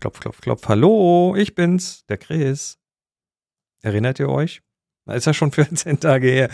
[0.00, 0.66] Klopf, klopf, klopf.
[0.66, 2.78] Hallo, ich bin's, der Chris.
[3.82, 4.62] Erinnert ihr euch?
[5.04, 6.50] Da ist ja schon 14 Tage her.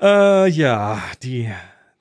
[0.00, 1.48] Äh, ja, die,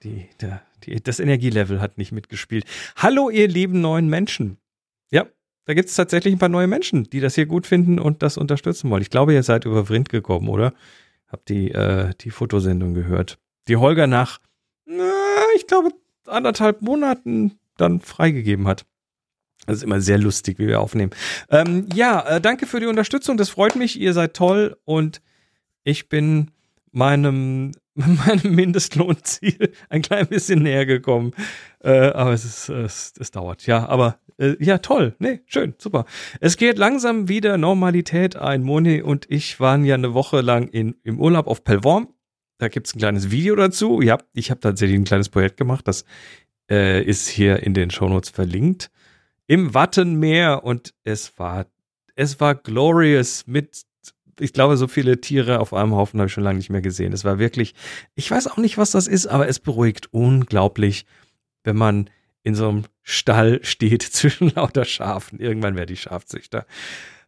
[0.02, 2.66] die, der, die, das Energielevel hat nicht mitgespielt.
[2.96, 4.58] Hallo, ihr lieben neuen Menschen.
[5.12, 5.28] Ja,
[5.66, 8.38] da gibt es tatsächlich ein paar neue Menschen, die das hier gut finden und das
[8.38, 9.04] unterstützen wollen.
[9.04, 10.74] Ich glaube, ihr seid über Vrind gekommen, oder?
[11.28, 13.38] Habt die, äh, die Fotosendung gehört.
[13.68, 14.40] Die Holger nach,
[14.86, 15.14] na,
[15.56, 15.92] ich glaube,
[16.26, 18.86] anderthalb Monaten dann freigegeben hat.
[19.68, 21.12] Das ist immer sehr lustig, wie wir aufnehmen.
[21.50, 23.36] Ähm, ja, äh, danke für die Unterstützung.
[23.36, 24.00] Das freut mich.
[24.00, 25.22] Ihr seid toll und
[25.84, 26.52] ich bin
[26.94, 31.34] meinem, meinem Mindestlohnziel ein klein bisschen näher gekommen.
[31.84, 33.68] Äh, aber es, ist, es, es dauert.
[33.68, 35.16] Ja, aber äh, ja, toll.
[35.20, 36.06] Nee, schön, super.
[36.40, 38.64] Es geht langsam wieder Normalität ein.
[38.64, 42.08] Moni und ich waren ja eine Woche lang in, im Urlaub auf Pellworm.
[42.58, 44.02] Da gibt's ein kleines Video dazu.
[44.02, 45.90] Ja, ich habe tatsächlich ein kleines Projekt gemacht.
[45.90, 46.06] Das
[46.72, 48.92] äh, ist hier in den Shownotes verlinkt
[49.48, 51.66] im Wattenmeer und es war,
[52.16, 53.84] es war glorious mit,
[54.40, 57.14] ich glaube, so viele Tiere auf einem Haufen habe ich schon lange nicht mehr gesehen.
[57.14, 57.74] Es war wirklich,
[58.16, 61.06] ich weiß auch nicht, was das ist, aber es beruhigt unglaublich,
[61.64, 62.10] wenn man
[62.44, 65.40] in so einem Stall steht zwischen lauter Schafen.
[65.40, 66.66] Irgendwann wäre die Schafzüchter.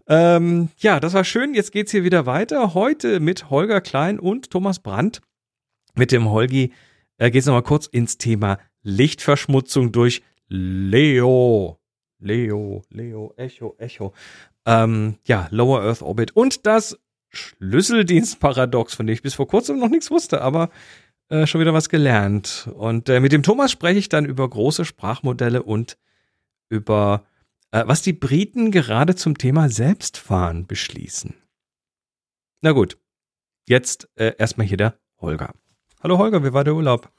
[0.08, 1.54] Ähm, ja, das war schön.
[1.54, 2.74] Jetzt geht's hier wieder weiter.
[2.74, 5.22] Heute mit Holger Klein und Thomas Brandt.
[5.96, 6.74] Mit dem Holgi
[7.18, 11.79] äh, geht's nochmal kurz ins Thema Lichtverschmutzung durch Leo.
[12.20, 14.14] Leo, Leo, Echo, Echo.
[14.66, 19.90] Ähm, ja, Lower Earth Orbit und das Schlüsseldienstparadox, von dem ich bis vor kurzem noch
[19.90, 20.70] nichts wusste, aber
[21.30, 22.70] äh, schon wieder was gelernt.
[22.74, 25.98] Und äh, mit dem Thomas spreche ich dann über große Sprachmodelle und
[26.70, 27.26] über
[27.72, 31.36] äh, was die Briten gerade zum Thema Selbstfahren beschließen.
[32.62, 32.98] Na gut,
[33.68, 35.54] jetzt äh, erstmal hier der Holger.
[36.02, 37.12] Hallo Holger, wie war der Urlaub?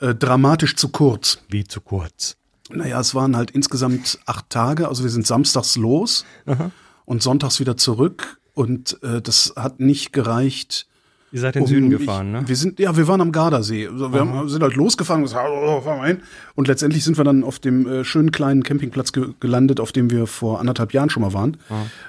[0.00, 1.44] Äh, dramatisch zu kurz.
[1.48, 2.39] Wie zu kurz?
[2.74, 4.88] Naja, es waren halt insgesamt acht Tage.
[4.88, 6.70] Also wir sind samstags los Aha.
[7.04, 8.38] und sonntags wieder zurück.
[8.54, 10.86] Und äh, das hat nicht gereicht.
[11.32, 12.42] Ihr seid in den Süden gefahren, ne?
[12.48, 13.86] Wir sind, ja, wir waren am Gardasee.
[13.86, 16.22] Also wir haben, sind halt losgefahren und gesagt, oh, fahren wir hin.
[16.56, 20.10] Und letztendlich sind wir dann auf dem äh, schönen kleinen Campingplatz ge gelandet, auf dem
[20.10, 21.56] wir vor anderthalb Jahren schon mal waren.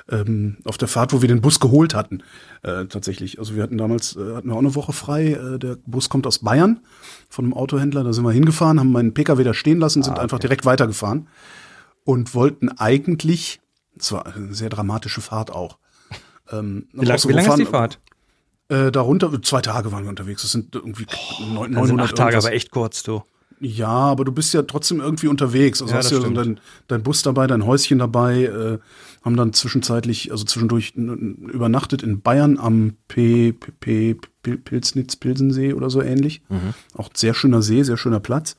[0.10, 2.24] Ähm, auf der Fahrt, wo wir den Bus geholt hatten.
[2.64, 3.38] Äh, tatsächlich.
[3.38, 5.34] Also wir hatten damals, äh, hatten wir auch eine Woche frei.
[5.34, 6.80] Äh, der Bus kommt aus Bayern
[7.30, 8.04] von einem Autohändler.
[8.04, 10.24] Da sind wir hingefahren, haben meinen Pkw da stehen lassen, sind Ah, okay.
[10.24, 11.28] einfach direkt weitergefahren.
[12.04, 13.62] Und wollten eigentlich,
[14.00, 15.78] es war eine sehr dramatische Fahrt auch.
[16.52, 18.00] Ähm, Wie, lang, so wie lang ist die Fahrt?
[18.72, 20.42] Äh, darunter, zwei Tage waren wir unterwegs.
[20.44, 21.06] Das sind irgendwie
[21.54, 22.46] neun- Also 900 acht Tage, irgendwas.
[22.46, 23.24] aber echt kurz, du.
[23.64, 25.82] Ja, aber du bist ja trotzdem irgendwie unterwegs.
[25.84, 26.36] Also Ja, hast ja stimmt.
[26.38, 28.80] dein, dein Bus dabei, dein Häuschen dabei, äh,
[29.24, 35.74] haben dann zwischenzeitlich, also zwischendurch übernachtet in Bayern am P, P, P, P Pilsnitz, Pilsensee
[35.74, 36.42] oder so ähnlich.
[36.50, 36.74] Mhm.
[36.96, 38.56] Auch sehr schöner See, sehr schöner Platz.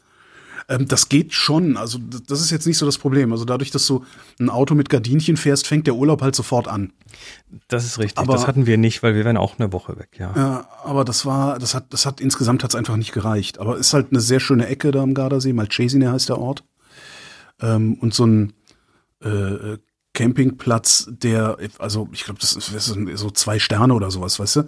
[0.69, 1.77] Ähm, das geht schon.
[1.77, 3.33] Also das ist jetzt nicht so das Problem.
[3.33, 4.05] Also dadurch, dass du
[4.41, 6.93] ein Auto mit Gardinchen fährst, fängt der Urlaub halt sofort an.
[7.69, 8.19] Das ist richtig.
[8.19, 10.33] Aber- das hatten wir nicht, weil wir wären auch eine Woche weg, ja.
[10.37, 13.59] Ja, aber das war, das hat, das hat insgesamt hat's einfach nicht gereicht.
[13.59, 16.65] Aber ist halt eine sehr schöne Ecke da am Gardasee, Malchesine heißt der Ort.
[17.61, 18.53] Ähm, und so ein
[19.23, 19.79] äh,
[20.15, 22.71] Campingplatz, der, also ich glaube, das ist,
[23.15, 24.61] so zwei Sterne oder sowas, weißt du?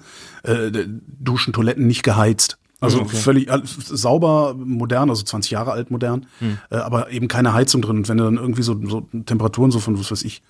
[0.43, 2.59] Äh, Duschen, Toiletten nicht geheizt.
[2.85, 3.17] Also Okay.
[3.17, 6.27] völlig sauber, modern, also 20 Jahre alt modern,
[6.71, 7.99] äh, aber eben keine Heizung drin.
[7.99, 10.43] Und wenn du dann irgendwie so, so Temperaturen so von, was weiß ich,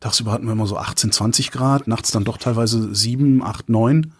[0.00, 4.12] tagsüber hatten wir immer so 18, 20 Grad, nachts dann doch teilweise 7, 8, 9.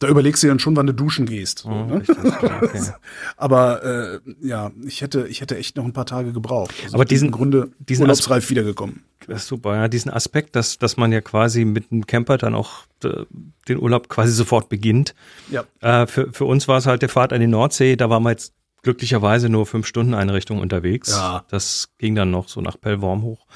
[0.00, 1.64] Da überlegst du dir dann schon, wann du duschen gehst.
[1.66, 1.98] Oh, ne?
[2.00, 2.80] richtig, okay.
[3.36, 6.74] Aber äh, ja, ich hätte, ich hätte echt noch ein paar Tage gebraucht.
[6.82, 9.04] Also Aber diesen- Grunde diesen urlaubsreif wiedergekommen.
[9.28, 9.88] Das ist super, ja.
[9.88, 13.24] Diesen Aspekt, dass, dass man ja quasi mit einem Camper dann auch äh,
[13.68, 15.14] den Urlaub quasi sofort beginnt.
[15.50, 15.64] Ja.
[15.80, 17.96] Äh, für, für uns war es halt der Fahrt an die Nordsee.
[17.96, 21.10] Da waren wir jetzt glücklicherweise nur fünf Stunden eine Richtung unterwegs.
[21.10, 21.44] Ja.
[21.50, 23.46] Das ging dann noch so nach Pellworm hoch.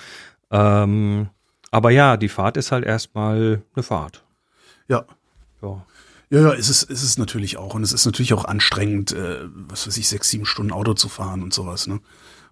[0.50, 1.28] Ähm,
[1.71, 4.22] aber ja, die Fahrt ist halt erstmal eine Fahrt.
[4.88, 5.06] Ja.
[5.62, 5.84] Ja.
[6.30, 7.74] Ja, ja, ist es, ist es natürlich auch.
[7.74, 11.08] Und es ist natürlich auch anstrengend, äh, was weiß ich, sechs, sieben Stunden Auto zu
[11.08, 12.00] fahren und sowas, ne?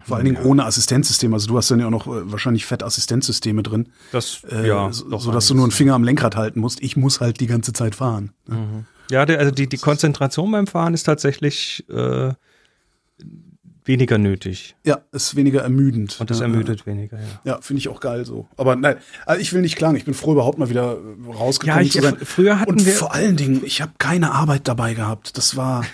[0.05, 1.33] Vor allen Dingen ohne Assistenzsystem.
[1.33, 4.91] Also du hast dann ja auch noch äh, wahrscheinlich fett Assistenzsysteme drin, Das, äh, ja,
[4.91, 6.81] so, sodass du nur einen Finger am Lenkrad halten musst.
[6.81, 8.33] Ich muss halt die ganze Zeit fahren.
[8.47, 8.85] ne?
[9.09, 12.33] Ja, der, also die, die Konzentration beim Fahren ist tatsächlich äh,
[13.85, 14.75] weniger nötig.
[14.85, 16.19] Ja, ist weniger ermüdend.
[16.19, 17.25] Und das Ja, ermüdet weniger, ja.
[17.43, 18.47] Ja, finde ich auch geil so.
[18.57, 18.95] Aber nein,
[19.25, 19.95] also ich will nicht klagen.
[19.97, 22.15] Ich bin froh, überhaupt mal wieder äh, rausgekommen Ja, ich- zu sein.
[22.15, 25.37] fr- früher hatten Und wir- vor allen Dingen, ich habe keine Arbeit dabei gehabt.
[25.37, 25.85] Das war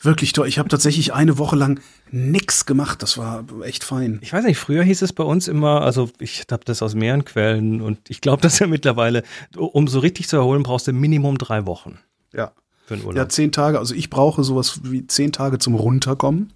[0.00, 0.48] wirklich toll.
[0.48, 1.80] Ich habe tatsächlich eine Woche lang
[2.10, 3.02] nix gemacht.
[3.02, 4.18] Das war echt fein.
[4.20, 7.24] Ich weiß nicht, früher hieß es bei uns immer, also ich habe das aus mehreren
[7.24, 9.22] Quellen und ich glaube, dass ja mittlerweile,
[9.56, 11.98] um so richtig zu erholen, brauchst du Minimum drei Wochen
[12.34, 12.52] Ja.
[12.84, 13.32] für einen Ja, Urlaub.
[13.32, 13.78] zehn Tage.
[13.78, 16.52] Also ich brauche sowas wie zehn Tage zum Runterkommen.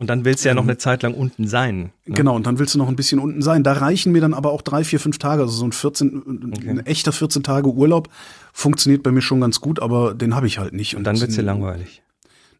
[0.00, 1.92] Und dann willst du ja noch eine Zeit lang unten sein.
[2.06, 2.14] Ne?
[2.14, 3.62] Genau, und dann willst du noch ein bisschen unten sein.
[3.62, 5.42] Da reichen mir dann aber auch drei, vier, fünf Tage.
[5.42, 6.70] Also so ein 14, okay.
[6.70, 8.08] ein echter 14 Tage Urlaub
[8.54, 10.94] funktioniert bei mir schon ganz gut, aber den habe ich halt nicht.
[10.94, 12.02] Und, und dann wird's dir langweilig.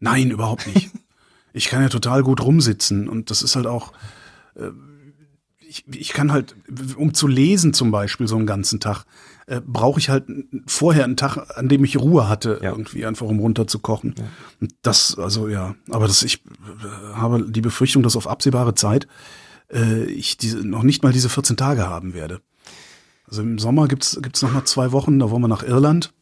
[0.01, 0.91] Nein, überhaupt nicht.
[1.55, 3.93] ich kann ja total gut rumsitzen und das ist halt auch.
[4.55, 4.71] Äh,
[5.71, 6.57] ich, ich kann halt,
[6.97, 9.05] um zu lesen zum Beispiel so einen ganzen Tag,
[9.47, 10.25] äh, brauche ich halt
[10.67, 12.71] vorher einen Tag, an dem ich Ruhe hatte, ja.
[12.71, 14.17] irgendwie einfach um runterzukochen.
[14.19, 14.25] Ja.
[14.61, 19.07] Und das, also ja, aber das, ich äh, habe die Befürchtung, dass auf absehbare Zeit
[19.73, 22.41] äh, ich diese, noch nicht mal diese 14 Tage haben werde.
[23.29, 26.13] Also im Sommer gibt's gibt's noch mal zwei Wochen, da wollen wir nach Irland.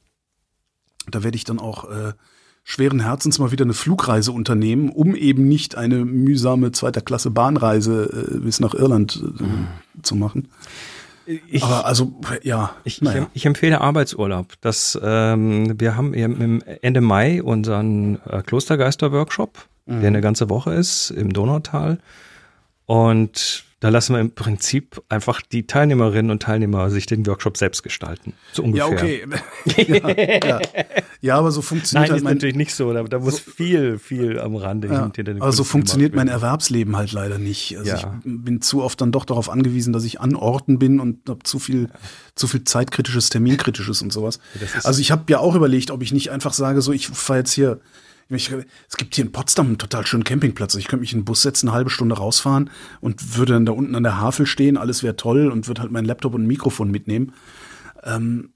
[1.11, 2.13] Da werde ich dann auch äh,
[2.69, 8.35] schweren Herzens mal wieder eine Flugreise unternehmen, um eben nicht eine mühsame zweiter Klasse Bahnreise
[8.35, 9.69] äh, bis nach Irland äh, mhm.
[10.03, 10.49] zu machen.
[11.49, 12.13] Ich, Aber also,
[12.43, 12.73] ja.
[12.85, 13.23] Ich, naja.
[13.33, 14.53] ich, ich empfehle Arbeitsurlaub.
[14.61, 20.01] Das, ähm, wir haben im Ende Mai unseren äh, Klostergeister-Workshop, mhm.
[20.01, 21.99] der eine ganze Woche ist im Donautal.
[22.85, 27.85] Und da lassen wir im Prinzip einfach die Teilnehmerinnen und Teilnehmer sich den Workshop selbst
[27.85, 28.33] gestalten.
[28.53, 28.89] So ungefähr.
[28.89, 29.25] Ja, okay.
[29.77, 30.61] ja, ja.
[31.21, 32.93] ja, aber so funktioniert Nein, halt ist natürlich nicht so.
[32.93, 36.27] Da, da muss so, viel, viel am Rande ja, hinter den Aber so funktioniert mein
[36.27, 37.79] Erwerbsleben halt leider nicht.
[37.79, 41.29] Also ich bin zu oft dann doch darauf angewiesen, dass ich an Orten bin und
[41.29, 41.89] habe zu viel,
[42.35, 44.41] zu viel zeitkritisches, terminkritisches und sowas.
[44.83, 47.53] Also ich habe ja auch überlegt, ob ich nicht einfach sage, so ich fahre jetzt
[47.53, 47.81] hier
[48.31, 48.51] ich,
[48.89, 50.75] es gibt hier in Potsdam einen total schönen Campingplatz.
[50.75, 52.71] Ich könnte mich in den Bus setzen, eine halbe Stunde rausfahren
[53.01, 54.77] und würde dann da unten an der Havel stehen.
[54.77, 57.33] Alles wäre toll und würde halt mein Laptop und ein Mikrofon mitnehmen.
[58.05, 58.53] Ähm,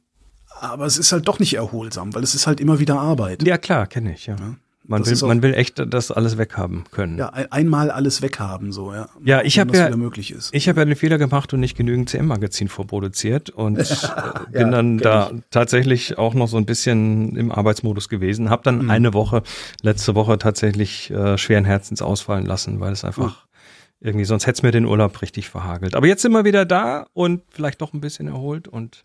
[0.61, 3.43] aber es ist halt doch nicht erholsam, weil es ist halt immer wieder Arbeit.
[3.47, 4.37] Ja, klar, kenne ich, ja.
[4.37, 4.57] ja.
[4.85, 7.17] Man will, man will echt das alles weghaben können.
[7.17, 9.09] Ja, einmal alles weghaben, so, ja.
[9.25, 13.51] Ja, ich habe ja, ich habe ja den Fehler gemacht und nicht genügend CM-Magazin vorproduziert
[13.51, 13.85] und äh,
[14.51, 15.41] bin ja, dann da ich.
[15.51, 18.51] tatsächlich auch noch so ein bisschen im Arbeitsmodus gewesen.
[18.51, 18.91] Habe dann mhm.
[18.91, 19.45] eine Woche,
[19.83, 24.09] letzte Woche tatsächlich äh, schweren Herzens ausfallen lassen, weil es einfach mhm.
[24.09, 25.95] irgendwie, sonst hätte es mir den Urlaub richtig verhagelt.
[25.95, 29.05] Aber jetzt sind wir wieder da und vielleicht doch ein bisschen erholt und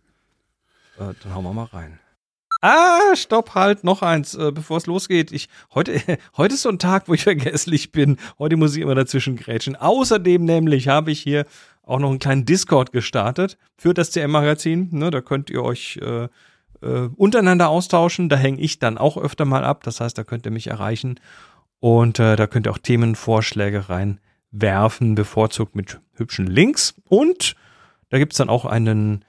[0.98, 2.00] äh, dann hauen wir mal rein.
[2.70, 5.32] Ah, stopp, halt, noch eins, äh, bevor es losgeht.
[5.32, 6.02] Ich, heute,
[6.36, 8.18] heute ist so ein Tag, wo ich vergesslich bin.
[8.40, 9.78] Heute muss ich immer dazwischen grätschen.
[9.78, 11.46] Außerdem nämlich habe ich hier
[11.84, 14.90] auch noch einen kleinen Discord gestartet für das CM-Magazin.
[14.92, 16.28] Ne, da könnt ihr euch äh,
[16.82, 18.28] äh, untereinander austauschen.
[18.28, 19.84] Da hänge ich dann auch öfter mal ab.
[19.84, 21.22] Das heißt, da könnt ihr mich erreichen.
[21.80, 26.96] Und äh, da könnt ihr auch Themenvorschläge reinwerfen, bevorzugt mit hübschen Links.
[27.08, 27.56] Und
[28.10, 29.24] da gibt's dann auch einen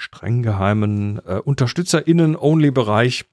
[0.00, 3.26] streng geheimen äh, UnterstützerInnen-Only-Bereich.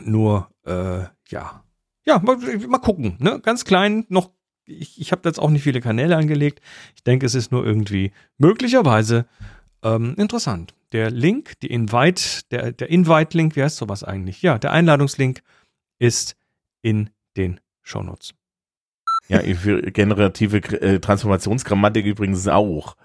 [0.00, 1.64] Nur, äh, ja.
[2.04, 2.36] Ja, mal,
[2.68, 3.16] mal gucken.
[3.18, 3.40] Ne?
[3.40, 4.30] Ganz klein, noch.
[4.64, 6.60] Ich, ich habe jetzt auch nicht viele Kanäle angelegt.
[6.94, 9.26] Ich denke, es ist nur irgendwie möglicherweise
[9.82, 10.74] ähm, interessant.
[10.92, 14.42] Der Link, die Invite, der, der Invite-Link, wie heißt sowas eigentlich?
[14.42, 15.42] Ja, der Einladungslink
[15.98, 16.36] ist
[16.82, 18.34] in den Shownotes.
[19.28, 22.96] Ja, für generative äh, Transformationsgrammatik übrigens auch.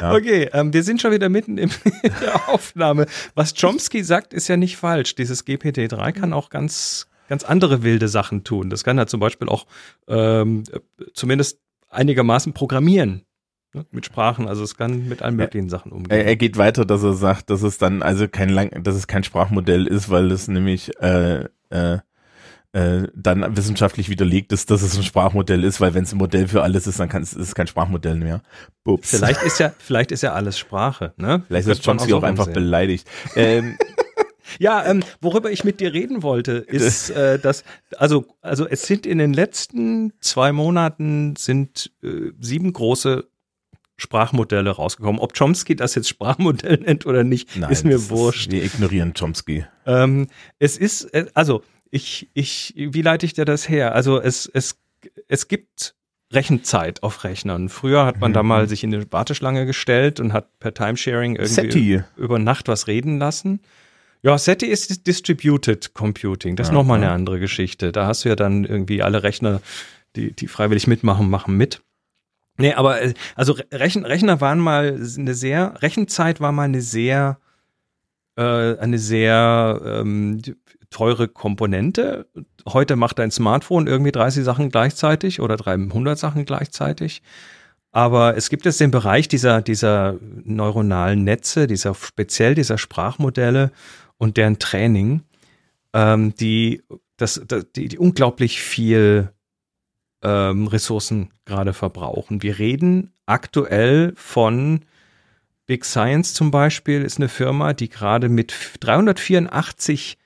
[0.00, 0.14] Ja.
[0.14, 1.70] Okay, ähm, wir sind schon wieder mitten in
[2.02, 3.06] der Aufnahme.
[3.34, 5.14] Was Chomsky sagt, ist ja nicht falsch.
[5.14, 8.70] Dieses GPT-3 kann auch ganz, ganz andere wilde Sachen tun.
[8.70, 9.66] Das kann er zum Beispiel auch
[10.08, 10.64] ähm,
[11.14, 13.22] zumindest einigermaßen programmieren
[13.74, 14.48] ne, mit Sprachen.
[14.48, 16.10] Also es kann mit allen möglichen ja, Sachen umgehen.
[16.10, 19.06] Er, er, geht weiter, dass er sagt, dass es dann also kein lang, dass es
[19.06, 21.98] kein Sprachmodell ist, weil es nämlich äh, äh,
[22.72, 26.46] äh, dann wissenschaftlich widerlegt ist, dass es ein Sprachmodell ist, weil wenn es ein Modell
[26.46, 28.42] für alles ist, dann kann es, ist es kein Sprachmodell mehr.
[28.84, 29.10] Ups.
[29.10, 31.42] Vielleicht ist ja, vielleicht ist ja alles Sprache, ne?
[31.48, 33.08] Vielleicht ist Chomsky auch, auch einfach beleidigt.
[33.34, 33.76] Ähm,
[34.60, 37.64] ja, ähm, worüber ich mit dir reden wollte, ist, äh, dass,
[37.96, 43.28] also, also es sind in den letzten zwei Monaten sind äh, sieben große
[43.96, 45.20] Sprachmodelle rausgekommen.
[45.20, 48.46] Ob Chomsky das jetzt Sprachmodell nennt oder nicht, Nein, ist mir wurscht.
[48.46, 49.66] Ist, wir ignorieren Chomsky.
[49.86, 50.28] Ähm,
[50.58, 53.94] es ist, äh, also ich, ich, wie leite ich dir das her?
[53.94, 54.78] Also es, es,
[55.28, 55.94] es gibt
[56.32, 57.68] Rechenzeit auf Rechnern.
[57.68, 58.34] Früher hat man mhm.
[58.34, 62.02] da mal sich in eine Warteschlange gestellt und hat per Timesharing irgendwie SETI.
[62.16, 63.60] über Nacht was reden lassen.
[64.22, 66.54] Ja, SETI ist Distributed Computing.
[66.54, 67.90] Das ist nochmal eine andere Geschichte.
[67.90, 69.60] Da hast du ja dann irgendwie alle Rechner,
[70.14, 71.82] die, die freiwillig mitmachen, machen mit.
[72.58, 77.38] Nee, aber äh, also Rechen, Rechner waren mal eine sehr, Rechenzeit war mal eine sehr,
[78.36, 80.42] äh, eine sehr ähm,
[80.90, 82.26] teure Komponente.
[82.68, 87.22] Heute macht dein Smartphone irgendwie 30 Sachen gleichzeitig oder 300 Sachen gleichzeitig.
[87.92, 93.72] Aber es gibt jetzt den Bereich dieser, dieser neuronalen Netze, dieser speziell dieser Sprachmodelle
[94.16, 95.22] und deren Training,
[95.92, 96.82] ähm, die,
[97.16, 97.40] das,
[97.74, 99.32] die, die unglaublich viel
[100.22, 102.42] ähm, Ressourcen gerade verbrauchen.
[102.42, 104.84] Wir reden aktuell von
[105.66, 110.18] Big Science zum Beispiel, ist eine Firma, die gerade mit 384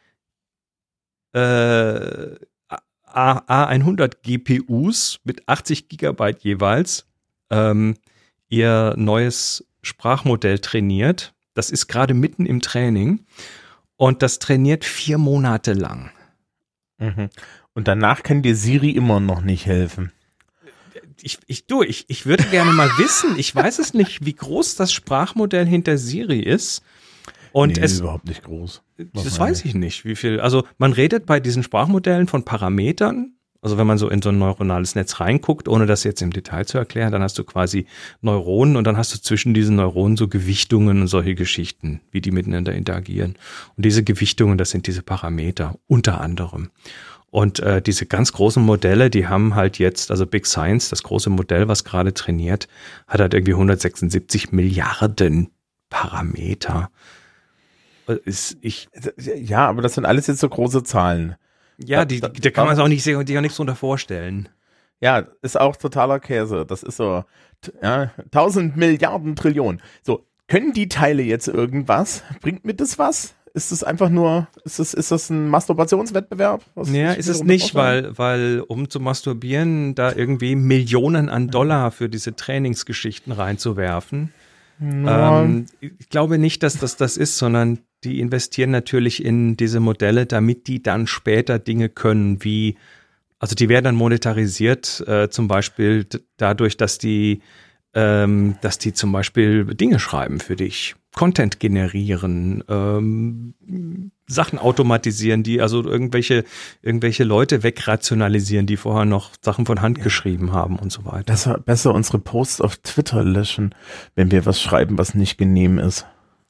[1.35, 2.37] äh,
[3.15, 7.07] A100 GPUs mit 80 Gigabyte jeweils
[7.51, 7.97] ähm,
[8.49, 11.35] ihr neues Sprachmodell trainiert.
[11.55, 13.25] Das ist gerade mitten im Training
[13.97, 16.11] und das trainiert vier Monate lang.
[16.99, 17.31] Mhm.
[17.75, 20.13] Und danach kann dir Siri immer noch nicht helfen.
[21.21, 24.77] Ich, ich, du, ich, ich würde gerne mal wissen, ich weiß es nicht, wie groß
[24.77, 26.83] das Sprachmodell hinter Siri ist.
[27.55, 28.83] Und nee, es ist überhaupt nicht groß.
[29.13, 30.41] Das weiß ich nicht, wie viel.
[30.41, 33.35] Also man redet bei diesen Sprachmodellen von Parametern.
[33.63, 36.67] Also wenn man so in so ein neuronales Netz reinguckt, ohne das jetzt im Detail
[36.67, 37.87] zu erklären, dann hast du quasi
[38.23, 42.33] Neuronen und dann hast du zwischen diesen Neuronen so Gewichtungen und solche Geschichten, wie die
[42.33, 43.37] miteinander interagieren.
[43.77, 46.71] Und diese Gewichtungen, das sind diese Parameter unter anderem.
[47.31, 51.31] Und äh, diese ganz großen Modelle, die haben halt jetzt, also Big Science, das große
[51.31, 52.67] Modell, was gerade trainiert,
[53.07, 55.51] hat halt irgendwie 176 Milliarden
[55.89, 56.91] Parameter.
[58.25, 61.37] Ist, ich, Ja, aber das sind alles jetzt so große Zahlen.
[61.79, 64.49] ja, die, Da- da kann man es auch nicht, sich auch nichts drunter vorstellen.
[65.01, 66.65] Ja, ist auch totaler Käse.
[66.67, 67.25] Das ist so,
[67.83, 69.83] ja, 1000 Milliarden Trillionen.
[70.03, 72.23] So, können die Teile jetzt irgendwas?
[72.41, 73.35] Bringt mir das was?
[73.55, 76.65] Ist das einfach nur, ist das, ist das ein Masturbationswettbewerb?
[76.75, 81.91] Was Ja, ist es nicht, weil, weil um zu masturbieren, da irgendwie Millionen an Dollar
[81.93, 84.33] für diese Trainingsgeschichten reinzuwerfen.
[84.81, 90.27] Ähm, ich glaube nicht, dass das das ist, sondern die investieren natürlich in diese Modelle,
[90.27, 92.77] damit die dann später Dinge können, wie,
[93.39, 96.07] also die werden dann monetarisiert, äh, zum Beispiel
[96.37, 97.41] dadurch, dass die,
[97.95, 103.55] ähm, dass die zum Beispiel Dinge schreiben für dich, Content generieren, ähm,
[104.27, 106.45] Sachen automatisieren, die also irgendwelche,
[106.83, 111.25] irgendwelche Leute wegrationalisieren, die vorher noch Sachen von Hand geschrieben haben und so weiter.
[111.25, 113.75] besser, besser unsere Posts auf Twitter löschen,
[114.15, 116.07] wenn wir was schreiben, was nicht genehm ist.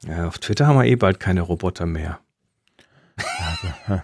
[0.09, 2.21] Ja, auf Twitter haben wir eh bald keine Roboter mehr.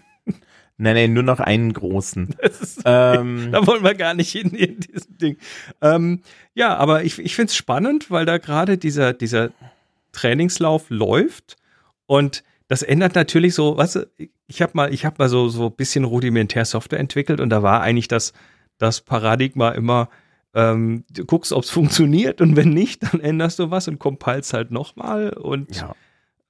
[0.83, 2.35] Nein, nein, nur noch einen großen.
[2.87, 5.37] ähm, Da wollen wir gar nicht hin in diesem Ding.
[5.83, 6.23] Ähm,
[6.55, 9.51] ja, aber ich, ich finde es spannend, weil da gerade dieser, dieser
[10.13, 11.59] Trainingslauf läuft
[12.07, 14.07] und das ändert natürlich so, weißt du,
[14.47, 17.63] ich habe mal, ich habe mal so, so ein bisschen rudimentär Software entwickelt und da
[17.63, 18.33] war eigentlich das,
[18.79, 20.09] das Paradigma immer,
[20.55, 24.53] ähm, du guckst, ob es funktioniert und wenn nicht, dann änderst du was und compilst
[24.53, 25.95] halt nochmal und ja,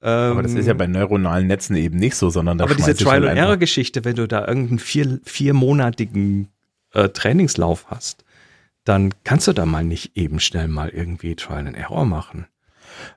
[0.03, 2.89] ähm, aber das ist ja bei neuronalen Netzen eben nicht so, sondern da aber diese
[2.89, 6.49] schmeiß ich halt Trial and einfach- Error Geschichte, wenn du da irgendeinen vier, viermonatigen
[6.95, 8.25] äh, Trainingslauf hast,
[8.85, 12.47] dann kannst du da mal nicht eben schnell mal irgendwie Trial and Error machen.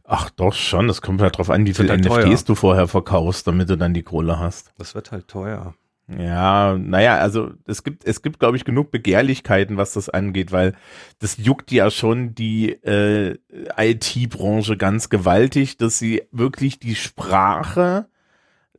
[0.03, 2.37] Ach doch schon, das kommt halt drauf an, wie viele halt NFTs teuer.
[2.45, 4.73] du vorher verkaufst, damit du dann die Kohle hast.
[4.77, 5.73] Das wird halt teuer.
[6.07, 10.73] Ja, naja, also es gibt, es gibt, glaube ich, genug Begehrlichkeiten, was das angeht, weil
[11.19, 13.37] das juckt ja schon die äh,
[13.77, 18.07] IT-Branche ganz gewaltig, dass sie wirklich die Sprache,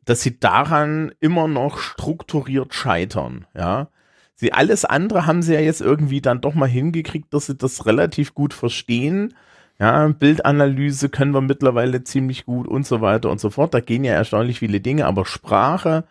[0.04, 3.88] dass sie daran immer noch strukturiert scheitern, ja.
[4.36, 7.86] Sie alles andere haben sie ja jetzt irgendwie dann doch mal hingekriegt, dass sie das
[7.86, 9.34] relativ gut verstehen.
[9.78, 13.74] Ja, Bildanalyse können wir mittlerweile ziemlich gut und so weiter und so fort.
[13.74, 16.04] Da gehen ja erstaunlich viele Dinge, aber Sprache,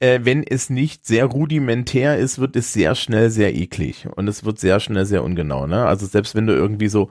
[0.00, 4.44] äh, wenn es nicht sehr rudimentär ist, wird es sehr schnell sehr eklig und es
[4.44, 5.66] wird sehr schnell sehr ungenau.
[5.66, 5.86] Ne?
[5.86, 7.10] Also selbst wenn du irgendwie so,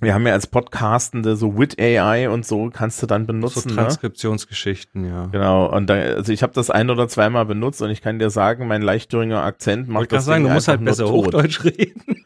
[0.00, 3.68] wir haben ja als Podcastende so Wit AI und so kannst du dann So benutzen.
[3.70, 3.74] ne?
[3.74, 5.26] Transkriptionsgeschichten, ja.
[5.26, 8.30] Genau, und da, also ich habe das ein oder zweimal benutzt und ich kann dir
[8.30, 11.06] sagen, mein Leichtthüringer Akzent Ich macht wollte gerade das sagen, Ding du musst halt besser
[11.06, 11.26] tot.
[11.26, 12.02] Hochdeutsch reden.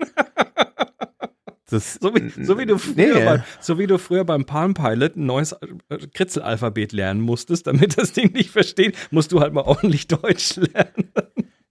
[1.73, 3.25] Das, So wie, so wie, du, früher Nee.
[3.25, 7.99] beim, so wie du früher beim Palm Pilot ein neues äh, Kritzelalphabet lernen musstest, damit
[7.99, 11.13] das Ding nicht versteht, musst du halt mal ordentlich Deutsch lernen.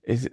[0.03, 0.29] Ich,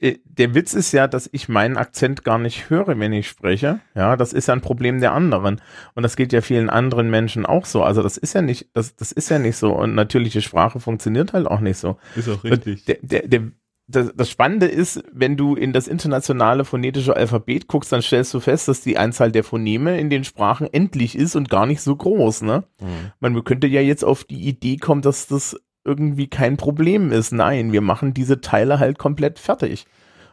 [0.00, 3.80] äh, der Witz ist ja, dass ich meinen Akzent gar nicht höre, wenn ich spreche.
[3.94, 5.60] Ja, das ist ja ein Problem der anderen.
[5.94, 7.82] Und das geht ja vielen anderen Menschen auch so.
[7.82, 9.72] Also das ist ja nicht, das, das ist ja nicht so.
[9.72, 11.96] Und natürliche Sprache funktioniert halt auch nicht so.
[12.16, 13.42] Ist auch Und Der, der, der,
[13.88, 18.40] das, das Spannende ist, wenn du in das internationale phonetische Alphabet guckst, dann stellst du
[18.40, 21.94] fest, dass die Anzahl der Phoneme in den Sprachen endlich ist und gar nicht so
[21.94, 22.42] groß.
[22.42, 22.64] Ne?
[22.80, 23.12] Mhm.
[23.20, 27.32] Man könnte ja jetzt auf die Idee kommen, dass das irgendwie kein Problem ist.
[27.32, 29.86] Nein, wir machen diese Teile halt komplett fertig.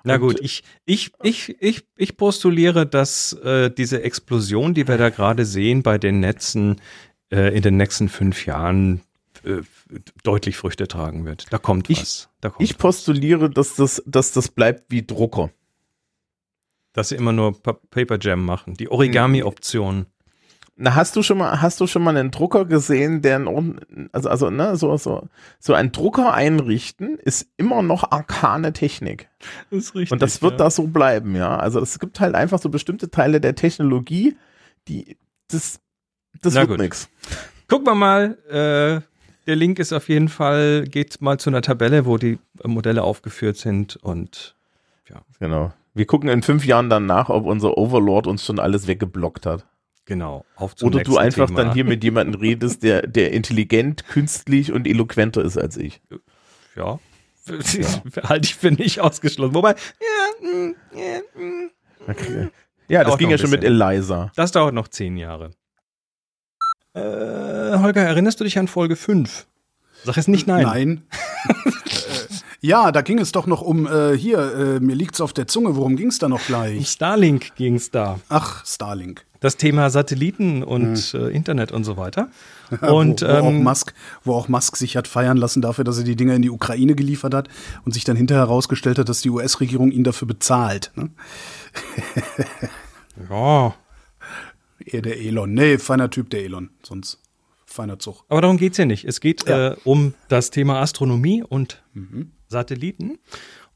[0.03, 5.10] Na gut, ich, ich, ich, ich, ich postuliere, dass äh, diese Explosion, die wir da
[5.10, 6.81] gerade sehen bei den Netzen,
[7.31, 9.01] äh, in den nächsten fünf Jahren
[9.43, 9.62] äh,
[10.23, 11.51] deutlich Früchte tragen wird.
[11.51, 12.29] Da kommt Ich- was.
[12.41, 15.50] Da kommt Ich postuliere, dass das, dass das bleibt wie Drucker.
[16.95, 18.75] dass sie immer nur Pa- Paper Jam machen.
[18.75, 20.05] Die Origami-Option.
[20.75, 24.09] Na, hast du schon mal, hast du schon mal einen Drucker gesehen, der ein, ordn-
[24.12, 25.27] also, also, ne, so, so,
[25.59, 29.27] so ein Drucker einrichten ist immer noch arkane Technik.
[29.71, 30.12] Das ist richtig.
[30.12, 31.57] Und das wird da so bleiben, ja.
[31.57, 34.35] Also es gibt halt einfach so bestimmte Teile der Technologie,
[34.88, 35.79] die, das,
[36.41, 36.79] das Na wird gut.
[36.79, 37.09] nix.
[37.67, 39.01] Gucken wir mal, äh,
[39.47, 43.57] der Link ist auf jeden Fall, geht mal zu einer Tabelle, wo die Modelle aufgeführt
[43.57, 44.55] sind und
[45.09, 45.21] ja.
[45.39, 45.73] Genau.
[45.93, 49.65] Wir gucken in fünf Jahren dann nach, ob unser Overlord uns schon alles weggeblockt hat.
[50.05, 50.43] Genau.
[50.55, 51.63] Auf zum Oder du einfach Thema.
[51.63, 56.01] dann hier mit jemandem redest, der, der intelligent, künstlich und eloquenter ist als ich.
[56.75, 57.00] Ja.
[57.47, 58.19] ja.
[58.29, 59.53] Halte ich für nicht ausgeschlossen.
[59.53, 61.69] Wobei, ja, mm, ja, mm.
[62.07, 62.50] okay.
[62.88, 64.31] ja das ging ja schon mit Eliza.
[64.35, 65.51] Das dauert noch zehn Jahre.
[66.93, 67.00] Äh,
[67.79, 69.47] Holger, erinnerst du dich an Folge 5?
[70.03, 70.63] Sag jetzt nicht nein.
[70.63, 71.01] Nein.
[72.65, 75.75] Ja, da ging es doch noch um, äh, hier, äh, mir liegt's auf der Zunge,
[75.75, 76.77] worum ging's da noch gleich?
[76.77, 78.21] Um Starlink ging's da.
[78.29, 79.25] Ach, Starlink.
[79.41, 81.25] Das Thema Satelliten und hm.
[81.25, 82.29] äh, Internet und so weiter.
[82.79, 85.97] Und wo, wo, ähm, auch Musk, wo auch Musk sich hat feiern lassen dafür, dass
[85.97, 87.50] er die Dinger in die Ukraine geliefert hat
[87.85, 90.91] und sich dann hinterher herausgestellt hat, dass die US-Regierung ihn dafür bezahlt.
[90.95, 91.09] Ne?
[93.29, 93.75] ja.
[94.85, 95.53] Eher der Elon.
[95.53, 96.69] Nee, feiner Typ, der Elon.
[96.83, 97.19] Sonst
[97.65, 98.23] feiner Zug.
[98.29, 99.05] Aber darum geht's ja nicht.
[99.05, 99.71] Es geht ja.
[99.71, 102.31] äh, um das Thema Astronomie und mhm.
[102.47, 103.19] Satelliten.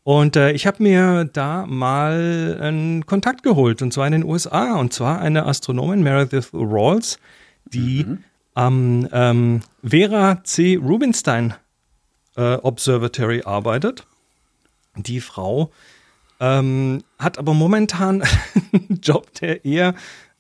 [0.04, 4.76] Und äh, ich habe mir da mal einen Kontakt geholt, und zwar in den USA,
[4.76, 7.20] und zwar eine Astronomin, Meredith Rawls,
[7.66, 8.24] die mhm.
[8.54, 10.78] am ähm, Vera C.
[10.82, 11.56] Rubinstein
[12.38, 14.08] äh, Observatory arbeitet.
[14.96, 15.72] Die Frau
[16.40, 18.24] ähm, hat aber momentan
[18.72, 19.94] einen Job, der eher,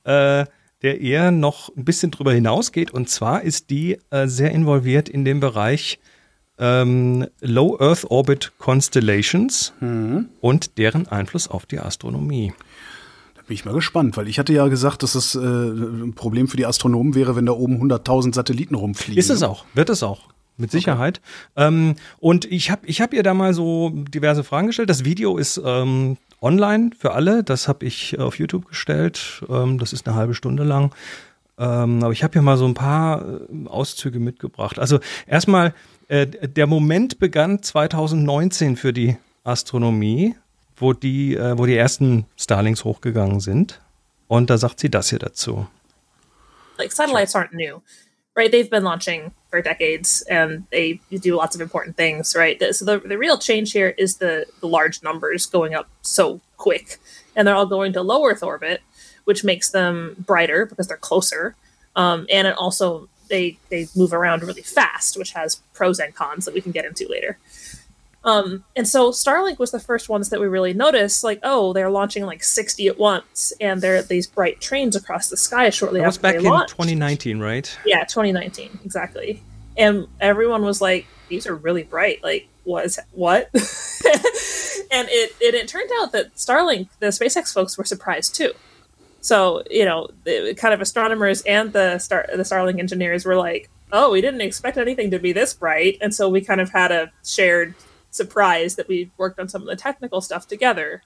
[0.06, 0.46] äh,
[0.82, 2.92] der eher noch ein bisschen drüber hinausgeht.
[2.92, 6.00] Und zwar ist die äh, sehr involviert in dem Bereich
[6.60, 10.30] ähm, Low Earth Orbit Constellations mhm.
[10.42, 12.54] und deren Einfluss auf die Astronomie.
[13.36, 16.48] Da bin ich mal gespannt, weil ich hatte ja gesagt, dass es äh, ein Problem
[16.48, 19.20] für die Astronomen wäre, wenn da oben 100.000 Satelliten rumfliegen.
[19.20, 20.30] Ist es auch, wird es auch.
[20.58, 21.22] Mit Sicherheit.
[21.56, 21.68] Okay.
[21.68, 24.90] Ähm, und ich habe ich hab ihr da mal so diverse Fragen gestellt.
[24.90, 27.44] Das Video ist ähm, online für alle.
[27.44, 29.44] Das habe ich auf YouTube gestellt.
[29.50, 30.94] Ähm, das ist eine halbe Stunde lang.
[31.60, 34.80] Ähm, aber ich habe hier mal so ein paar äh, Auszüge mitgebracht.
[34.80, 35.74] Also erstmal
[36.08, 40.36] äh, der Moment begann 2019 für die Astronomie,
[40.76, 43.82] wo die, äh, wo die ersten Starlings hochgegangen sind.
[44.28, 45.68] Und da sagt sie das hier dazu.
[46.78, 47.82] Like satellites aren't new,
[48.38, 48.52] right?
[48.52, 52.62] They've been launching for decades and they do lots of important things, right?
[52.74, 57.00] So the, the real change here is the, the large numbers going up so quick.
[57.36, 58.82] And they're all going to low Earth orbit,
[59.26, 61.56] which makes them brighter because they're closer.
[61.96, 66.46] Um, and it also they they move around really fast, which has pros and cons
[66.46, 67.38] that we can get into later.
[68.28, 71.90] Um, and so Starlink was the first ones that we really noticed, like, oh, they're
[71.90, 76.22] launching like 60 at once, and they're these bright trains across the sky shortly after
[76.22, 76.22] launch.
[76.22, 76.72] that after was back in launched.
[76.72, 77.78] 2019, right?
[77.86, 79.42] Yeah, 2019, exactly.
[79.78, 82.22] And everyone was like, these are really bright.
[82.22, 83.50] Like, what is what?
[83.54, 88.52] and it, it it turned out that Starlink, the SpaceX folks, were surprised too.
[89.22, 93.70] So you know, the, kind of astronomers and the star the Starlink engineers were like,
[93.94, 96.92] "Oh, we didn't expect anything to be this bright," and so we kind of had
[96.92, 97.74] a shared
[98.12, 101.02] surprise that we worked on some of the technical stuff together.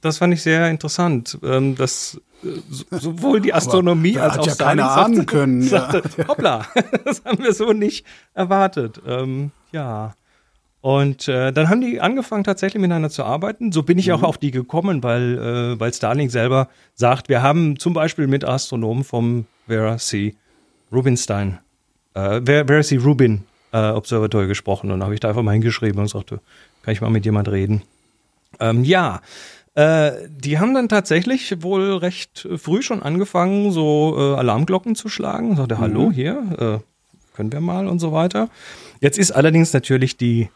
[0.00, 2.48] Das fand ich sehr interessant, ähm, dass äh,
[2.90, 5.62] sowohl die Astronomie als auch ja Starlink keine sagte, ahnen können.
[5.62, 6.28] Sagte, ja.
[6.28, 6.66] Hoppla,
[7.04, 9.02] das haben wir so nicht erwartet.
[9.06, 10.14] Ähm, ja.
[10.80, 13.72] Und äh, dann haben die angefangen tatsächlich miteinander zu arbeiten.
[13.72, 14.14] So bin ich mhm.
[14.14, 18.44] auch auf die gekommen, weil, äh, weil Starlink selber sagt, wir haben zum Beispiel mit
[18.44, 20.36] Astronomen vom Vera C.
[20.92, 21.58] Rubinstein,
[22.14, 22.96] äh, Vera C.
[22.96, 23.44] Rubin
[23.76, 24.90] äh, Observatory gesprochen.
[24.90, 26.40] Und dann habe ich da einfach mal hingeschrieben und sagte,
[26.82, 27.82] kann ich mal mit jemand reden?
[28.60, 29.20] Ähm, ja,
[29.74, 35.56] äh, die haben dann tatsächlich wohl recht früh schon angefangen, so äh, Alarmglocken zu schlagen.
[35.56, 35.80] Sagte, mhm.
[35.80, 38.48] hallo, hier, äh, können wir mal und so weiter.
[39.00, 40.48] Jetzt ist allerdings natürlich die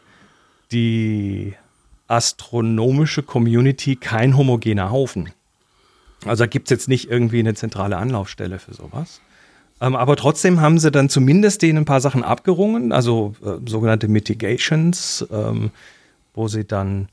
[0.71, 1.53] die
[2.07, 5.31] astronomische Community kein homogener Haufen.
[6.25, 9.21] Also da gibt es jetzt nicht irgendwie eine zentrale Anlaufstelle für sowas.
[9.81, 14.07] Ähm, aber trotzdem haben sie dann zumindest denen ein paar Sachen abgerungen, also äh, sogenannte
[14.07, 15.71] Mitigations, ähm,
[16.33, 17.09] wo sie dann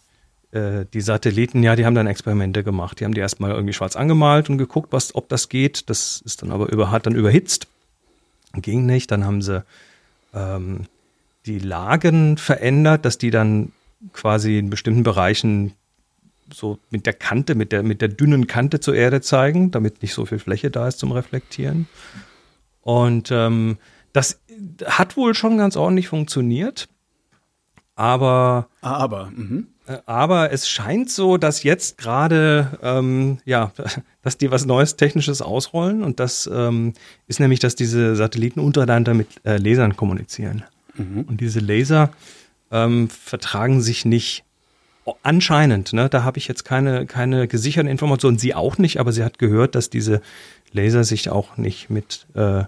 [0.52, 3.00] äh, die Satelliten, ja, die haben dann Experimente gemacht.
[3.00, 5.88] Die haben die erstmal irgendwie schwarz angemalt und geguckt, was, ob das geht.
[5.90, 7.66] Das ist dann aber über, hat dann überhitzt.
[8.54, 9.10] Ging nicht.
[9.10, 9.64] Dann haben sie
[10.34, 10.84] ähm,
[11.46, 13.72] die Lagen verändert, dass die dann
[14.12, 15.72] quasi in bestimmten Bereichen
[16.52, 20.14] so mit der Kante, mit der, mit der dünnen Kante zur Erde zeigen, damit nicht
[20.14, 21.88] so viel Fläche da ist zum Reflektieren.
[22.88, 23.76] Und ähm,
[24.14, 24.40] das
[24.86, 26.88] hat wohl schon ganz ordentlich funktioniert.
[27.96, 28.68] Aber.
[28.80, 29.30] Aber.
[29.36, 29.66] Mhm.
[29.86, 33.72] Äh, aber es scheint so, dass jetzt gerade, ähm, ja,
[34.22, 36.02] dass die was Neues Technisches ausrollen.
[36.02, 36.94] Und das ähm,
[37.26, 40.64] ist nämlich, dass diese Satelliten untereinander mit äh, Lasern kommunizieren.
[40.94, 41.26] Mhm.
[41.28, 42.08] Und diese Laser
[42.70, 44.44] ähm, vertragen sich nicht
[45.22, 49.24] anscheinend, ne, da habe ich jetzt keine, keine gesicherten Informationen, sie auch nicht, aber sie
[49.24, 50.22] hat gehört, dass diese
[50.72, 52.64] Laser sich auch nicht mit, äh,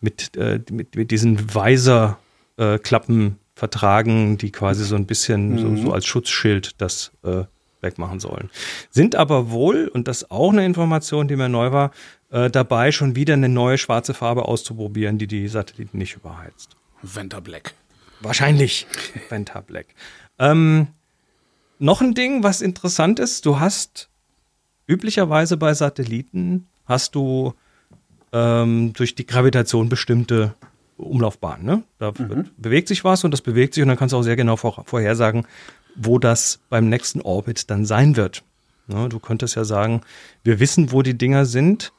[0.00, 2.18] mit, äh, mit, mit diesen Weiser
[2.56, 5.58] äh, Klappen vertragen, die quasi so ein bisschen Mhm.
[5.58, 7.44] so, so als Schutzschild das äh,
[7.80, 8.50] wegmachen sollen.
[8.90, 11.90] Sind aber wohl, und das ist auch eine Information, die mir neu war,
[12.30, 16.76] äh, dabei, schon wieder eine neue schwarze Farbe auszuprobieren, die die Satelliten nicht überheizt.
[17.02, 17.72] Venta Black.
[18.20, 18.86] Wahrscheinlich
[19.28, 19.86] Venta Black.
[20.38, 20.88] Ähm,
[21.78, 24.08] noch ein Ding, was interessant ist, du hast
[24.86, 27.54] üblicherweise bei Satelliten hast du
[28.36, 30.54] ähm, durch die Gravitation bestimmte
[30.98, 31.64] Umlaufbahnen.
[31.64, 31.82] Ne?
[31.98, 34.36] Da wird, bewegt sich was und das bewegt sich und dann kannst du auch sehr
[34.36, 35.46] genau vor, vorhersagen,
[35.94, 38.42] wo das beim nächsten Orbit dann sein wird.
[38.88, 39.08] Ne?
[39.08, 40.02] Du könntest ja sagen,
[40.44, 41.92] wir wissen, wo die Dinger sind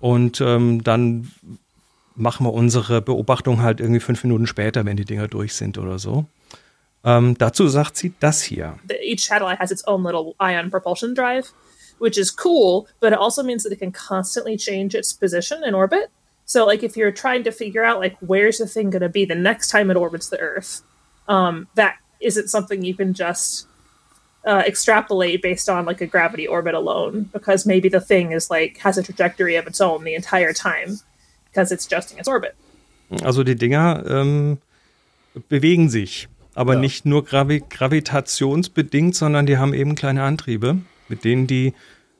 [0.00, 1.30] und ähm, dann
[2.16, 5.98] machen wir unsere Beobachtung halt irgendwie fünf Minuten später, wenn die Dinger durch sind oder
[5.98, 6.26] so.
[7.04, 8.78] Ähm, dazu sagt sie das hier.
[9.02, 11.54] each satellite has its own little ion propulsion drive,
[12.00, 15.74] which is cool, but it also means that it can constantly change its position in
[15.74, 16.10] orbit.
[16.46, 19.24] So, like, if you're trying to figure out, like, where's the thing going to be
[19.24, 20.82] the next time it orbits the Earth,
[21.28, 23.68] um, that isn't something you can just
[24.44, 28.78] uh, extrapolate based on, like, a gravity orbit alone, because maybe the thing is, like,
[28.78, 30.98] has a trajectory of its own the entire time,
[31.50, 32.54] because it's just in its orbit.
[33.22, 34.58] Also die Dinger ähm,
[35.48, 36.80] bewegen sich, aber Ja.
[36.80, 40.78] nicht nur gravi gravitationsbedingt, sondern die haben eben kleine Antriebe,
[41.10, 41.74] mit denen die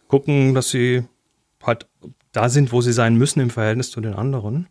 [0.09, 1.05] gucken, dass sie
[1.63, 1.87] halt
[2.33, 4.67] da sind, wo sie sein müssen im Verhältnis zu den anderen.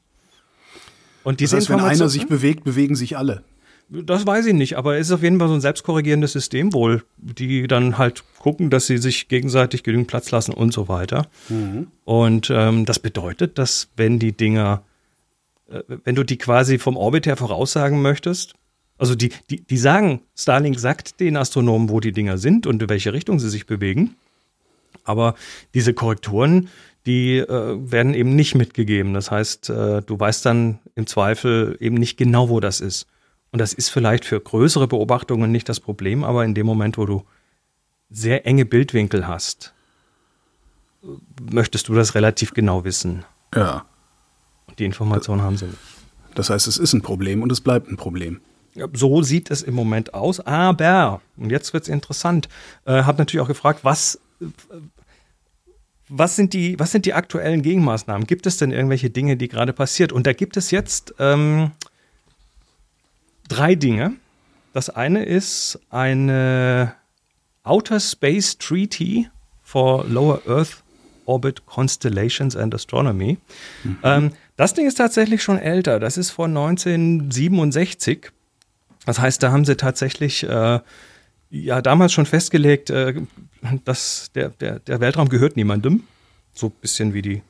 [1.24, 3.44] Und Das diese heißt, wenn einer sich bewegt, bewegen sich alle.
[3.90, 7.04] Das weiß ich nicht, aber es ist auf jeden Fall so ein selbstkorrigierendes System wohl,
[7.18, 11.28] die dann halt gucken, dass sie sich gegenseitig genügend Platz lassen und so weiter.
[12.06, 14.84] Und ähm, das bedeutet, dass wenn die Dinger,
[15.72, 18.54] äh, wenn du die quasi vom Orbit her voraussagen möchtest,
[19.00, 22.90] also die, die, die sagen, Starlink sagt den Astronomen, wo die Dinger sind und in
[22.90, 24.16] welche Richtung sie sich bewegen.
[25.06, 25.36] Aber
[25.74, 26.70] diese Korrekturen,
[27.06, 29.14] die äh, werden eben nicht mitgegeben.
[29.14, 33.08] Das heißt, äh, du weißt dann im Zweifel eben nicht genau, wo das ist.
[33.52, 37.06] Und das ist vielleicht für größere Beobachtungen nicht das Problem, aber in dem Moment, wo
[37.06, 37.24] du
[38.12, 39.74] sehr enge Bildwinkel hast,
[41.04, 41.08] äh,
[41.52, 43.24] möchtest du das relativ genau wissen.
[43.56, 43.86] Ja.
[44.68, 45.78] Und die Information haben sie nicht.
[46.36, 48.42] Das heißt, es ist ein Problem und es bleibt ein Problem.
[48.94, 52.50] So sieht es im Moment aus, aber, und jetzt wird es interessant,
[52.86, 54.46] äh, habe natürlich auch gefragt, was, äh,
[56.08, 58.28] was, sind die, was sind die aktuellen Gegenmaßnahmen?
[58.28, 60.12] Gibt es denn irgendwelche Dinge, die gerade passiert?
[60.12, 61.72] Und da gibt es jetzt ähm,
[63.48, 64.14] drei Dinge.
[64.74, 66.94] Das eine ist eine
[67.64, 69.30] Outer Space Treaty
[69.64, 70.84] for Lower Earth
[71.26, 73.38] Orbit Constellations and Astronomy.
[74.04, 76.00] Ähm, das Ding ist tatsächlich schon älter.
[76.00, 78.32] Das ist von 1967.
[79.06, 80.80] Das heißt, da haben sie tatsächlich äh,
[81.50, 83.22] ja damals schon festgelegt, äh,
[83.86, 86.04] dass der, der, der Weltraum gehört niemandem.
[86.54, 87.42] So ein bisschen wie die,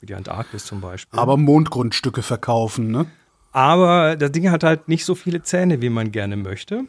[0.00, 1.18] wie die Antarktis zum Beispiel.
[1.18, 3.06] Aber Mondgrundstücke verkaufen, ne?
[3.52, 6.84] Aber das Ding hat halt nicht so viele Zähne, wie man gerne möchte.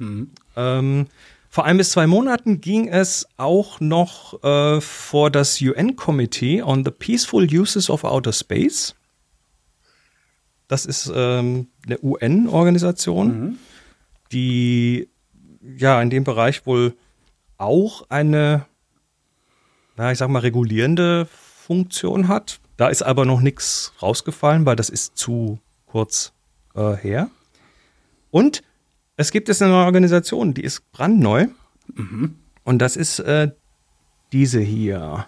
[0.56, 1.08] Ähm,
[1.50, 6.86] vor ein bis zwei Monaten ging es auch noch äh, vor das UN Committee on
[6.86, 8.96] the Peaceful Uses of Outer Space.
[10.68, 13.60] Das ist ähm, eine UN-Organisation,
[14.32, 15.10] die
[15.78, 16.96] ja in dem Bereich wohl
[17.58, 18.66] auch eine,
[19.96, 22.60] na, ich sag mal, regulierende Funktion hat.
[22.78, 26.34] Da ist aber noch nichts rausgefallen, weil das ist zu kurz
[26.76, 27.30] äh, her.
[28.32, 28.64] Und
[29.16, 31.48] es gibt jetzt eine neue Organisation, die ist brandneu.
[32.64, 33.52] Und das ist äh,
[34.32, 35.28] diese hier.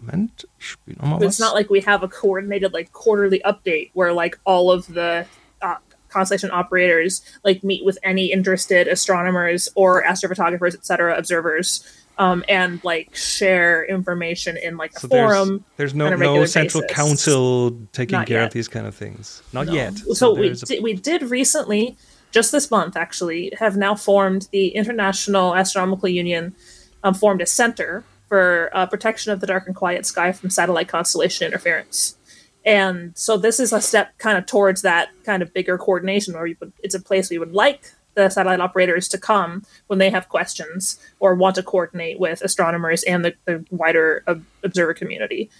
[0.00, 0.44] Moment,
[0.88, 1.28] nochmal was.
[1.28, 5.26] it's not like we have a coordinated like quarterly update where like all of the
[5.62, 5.76] uh,
[6.08, 11.84] constellation operators like meet with any interested astronomers or astrophotographers, etc., observers,
[12.18, 15.64] um, and like share information in like a so forum.
[15.76, 16.96] there's no, on a no central basis.
[16.96, 18.46] council taking Not care yet.
[18.48, 19.42] of these kind of things.
[19.52, 19.72] Not No.
[19.72, 19.98] yet.
[20.12, 21.96] So, we there's a- did, we did recently,
[22.30, 26.54] just this month actually, have now formed the International Astronomical Union,
[27.02, 30.88] um, formed a center for uh, protection of the dark and quiet sky from satellite
[30.88, 32.16] constellation interference.
[32.64, 36.42] And so this is a step kind of towards that kind of bigger coordination where
[36.42, 40.28] would, it's a place we would like the satellite operators to come when they have
[40.28, 45.50] questions or want to coordinate with astronomers and the, the wider ob- observer community.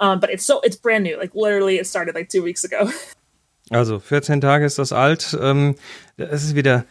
[0.00, 1.18] Um, but it's so it's brand new.
[1.18, 2.90] Like literally, it started like two weeks ago.
[3.70, 5.34] Also 14 Tage ist das alt.
[5.40, 5.74] Ähm,
[6.18, 6.84] ist wieder,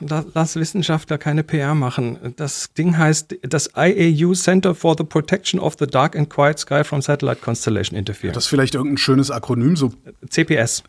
[0.00, 2.34] lass Wissenschaftler keine PR machen.
[2.36, 6.82] Das Ding heißt das IAU Center for the Protection of the Dark and Quiet Sky
[6.82, 8.34] from Satellite Constellation Interference.
[8.34, 9.92] Das ist vielleicht irgendein schönes Akronym, so
[10.28, 10.82] CPS.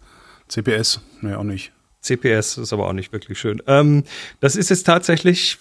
[0.48, 1.02] CPS.
[1.22, 1.72] Nee, auch nicht.
[2.02, 3.62] CPS ist aber auch nicht wirklich schön.
[3.68, 4.04] Ähm,
[4.40, 5.58] das ist jetzt tatsächlich,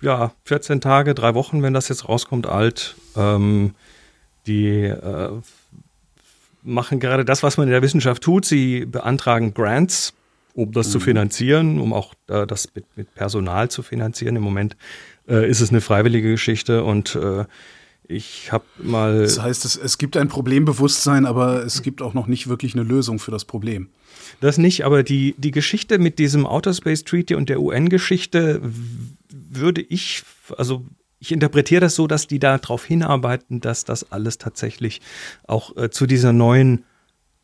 [0.00, 2.94] ja, 14 Tage, drei Wochen, wenn das jetzt rauskommt, alt.
[3.16, 3.74] Ähm,
[4.46, 5.30] die äh,
[6.62, 8.44] machen gerade das, was man in der Wissenschaft tut.
[8.44, 10.14] Sie beantragen Grants,
[10.58, 14.34] um das zu finanzieren, um auch äh, das mit, mit Personal zu finanzieren.
[14.34, 14.76] Im Moment
[15.28, 17.44] äh, ist es eine freiwillige Geschichte und äh,
[18.08, 19.20] ich habe mal.
[19.20, 22.82] Das heißt, es, es gibt ein Problembewusstsein, aber es gibt auch noch nicht wirklich eine
[22.82, 23.90] Lösung für das Problem.
[24.40, 28.60] Das nicht, aber die, die Geschichte mit diesem Outer Space Treaty und der UN-Geschichte
[29.28, 30.24] würde ich,
[30.56, 30.84] also
[31.20, 35.00] ich interpretiere das so, dass die darauf hinarbeiten, dass das alles tatsächlich
[35.46, 36.84] auch äh, zu dieser neuen,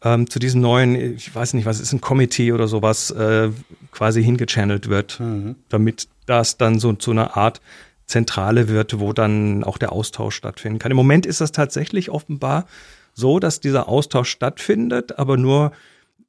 [0.05, 3.51] ähm, zu diesem neuen, ich weiß nicht, was ist ein Komitee oder sowas, äh,
[3.91, 5.57] quasi hingechannelt wird, mhm.
[5.69, 7.61] damit das dann so zu einer Art
[8.07, 10.91] Zentrale wird, wo dann auch der Austausch stattfinden kann.
[10.91, 12.67] Im Moment ist das tatsächlich offenbar
[13.15, 15.73] so, dass dieser Austausch stattfindet, aber nur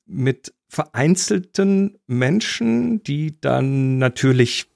[0.06, 4.68] mit vereinzelten Menschen, die dann natürlich,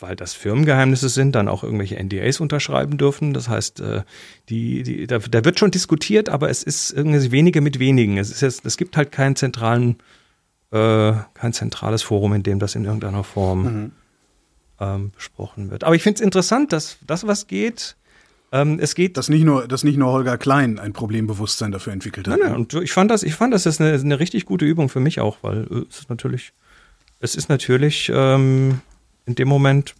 [0.00, 3.34] weil das Firmengeheimnisse sind, dann auch irgendwelche NDAs unterschreiben dürfen.
[3.34, 4.02] Das heißt, äh,
[4.48, 8.18] die, die, da, da wird schon diskutiert, aber es ist irgendwie wenige mit wenigen.
[8.18, 9.96] Es, ist jetzt, es gibt halt keinen zentralen,
[10.72, 13.92] äh, kein zentrales Forum, in dem das in irgendeiner Form mhm
[14.80, 15.84] ähm, besprochen wird.
[15.84, 17.96] Aber ich finde es interessant, dass das, was geht,
[18.52, 19.16] ähm, es geht.
[19.16, 22.38] Dass nicht, nur, dass nicht nur Holger Klein ein Problembewusstsein dafür entwickelt hat.
[22.38, 24.88] Nein, nein, und ich fand das, ich fand das ist eine, eine richtig gute Übung
[24.88, 26.52] für mich auch, weil äh, es ist natürlich,
[27.20, 28.80] es ist natürlich ähm,
[29.26, 29.94] in dem Moment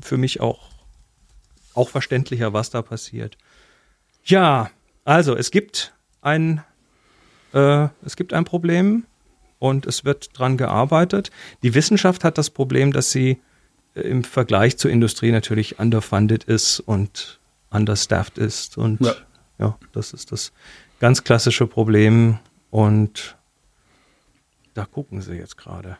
[0.00, 0.70] für mich auch,
[1.74, 3.36] auch verständlicher, was da passiert.
[4.24, 4.70] Ja,
[5.04, 6.62] also es gibt ein,
[7.52, 9.04] äh, es gibt ein Problem
[9.58, 11.30] und es wird dran gearbeitet.
[11.62, 13.40] Die Wissenschaft hat das Problem, dass sie
[13.94, 18.78] im Vergleich zur Industrie natürlich underfunded ist und understaffed ist.
[18.78, 19.14] Und ja.
[19.58, 20.52] ja, das ist das
[21.00, 22.38] ganz klassische Problem.
[22.70, 23.36] Und
[24.74, 25.98] da gucken sie jetzt gerade.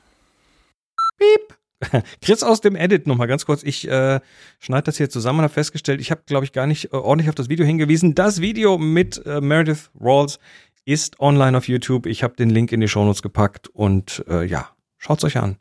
[1.18, 1.56] Piep.
[2.20, 3.62] Chris aus dem Edit nochmal ganz kurz.
[3.62, 4.20] Ich äh,
[4.60, 7.28] schneide das hier zusammen und habe festgestellt, ich habe, glaube ich, gar nicht äh, ordentlich
[7.28, 8.14] auf das Video hingewiesen.
[8.14, 10.38] Das Video mit äh, Meredith Rawls
[10.84, 12.06] ist online auf YouTube.
[12.06, 15.56] Ich habe den Link in die Shownotes gepackt und äh, ja, schaut's euch an.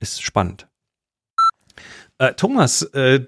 [0.00, 0.68] Ist spannend.
[2.18, 3.26] Äh, Thomas, äh,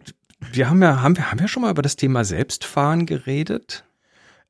[0.52, 3.84] wir haben ja, haben wir, haben wir schon mal über das Thema Selbstfahren geredet?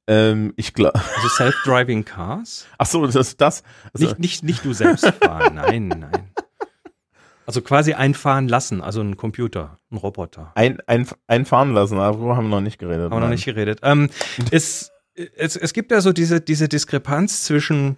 [0.06, 0.94] Ähm, ich glaube.
[0.94, 2.66] Also Self-Driving Cars?
[2.78, 3.62] Ach so, das ist das.
[3.92, 6.27] Also nicht, nicht, nicht du selbst fahren, nein, nein.
[7.48, 10.52] Also quasi einfahren lassen, also ein Computer, ein Roboter.
[10.54, 13.04] Ein, ein, einfahren lassen, darüber haben wir noch nicht geredet.
[13.04, 13.80] Haben wir noch nicht geredet.
[13.82, 14.10] Ähm,
[14.50, 17.96] es, es, es gibt ja so diese, diese Diskrepanz zwischen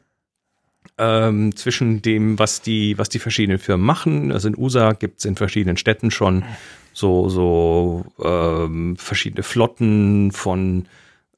[0.98, 4.30] ähm, zwischen dem, was die, was die verschiedenen Firmen machen.
[4.30, 6.44] Also in USA gibt es in verschiedenen Städten schon
[6.92, 10.86] so, so ähm, verschiedene Flotten von,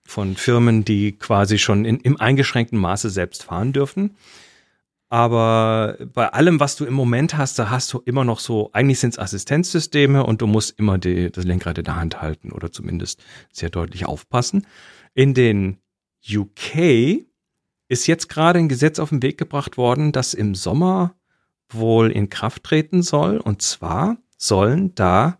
[0.05, 4.17] von Firmen, die quasi schon in, im eingeschränkten Maße selbst fahren dürfen.
[5.13, 8.99] Aber bei allem, was du im Moment hast, da hast du immer noch so, eigentlich
[8.99, 12.73] sind es Assistenzsysteme und du musst immer die, das Lenkrad in der Hand halten oder
[12.73, 13.23] zumindest
[13.53, 14.67] sehr deutlich aufpassen.
[15.13, 15.77] In den
[16.27, 17.27] UK
[17.89, 21.15] ist jetzt gerade ein Gesetz auf den Weg gebracht worden, das im Sommer
[21.69, 23.37] wohl in Kraft treten soll.
[23.37, 25.39] Und zwar sollen da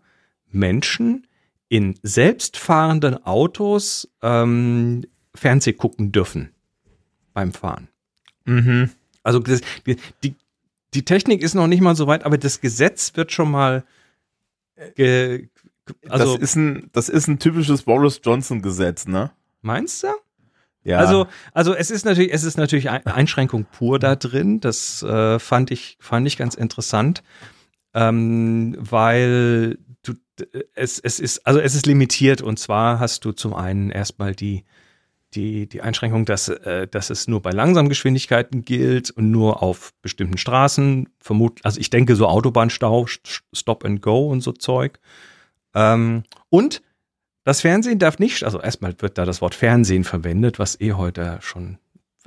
[0.51, 1.25] Menschen
[1.67, 6.53] in selbstfahrenden Autos ähm, Fernseh gucken dürfen
[7.33, 7.87] beim Fahren.
[8.45, 8.91] Mhm.
[9.23, 10.35] Also das, die,
[10.93, 13.83] die Technik ist noch nicht mal so weit, aber das Gesetz wird schon mal
[14.95, 15.49] ge,
[16.07, 19.31] also das ist ein das ist ein typisches Boris Johnson Gesetz, ne?
[19.61, 20.07] Meinst du?
[20.83, 20.97] Ja.
[20.97, 24.59] Also, also es ist natürlich, es ist natürlich Einschränkung pur da drin.
[24.59, 27.23] Das äh, fand ich, fand ich ganz interessant,
[27.93, 30.13] ähm, weil du,
[30.75, 34.65] es, es ist, also es ist limitiert und zwar hast du zum einen erstmal die,
[35.35, 39.93] die, die Einschränkung, dass, äh, dass es nur bei langsamen Geschwindigkeiten gilt und nur auf
[40.01, 41.09] bestimmten Straßen.
[41.19, 43.07] Vermutlich, also ich denke so Autobahnstau,
[43.53, 44.99] Stop and Go und so Zeug.
[45.73, 46.81] Ähm, und
[47.43, 51.39] das Fernsehen darf nicht, also erstmal wird da das Wort Fernsehen verwendet, was eh heute
[51.41, 51.77] schon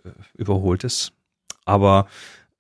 [0.05, 1.13] äh, überholt ist.
[1.65, 2.07] Aber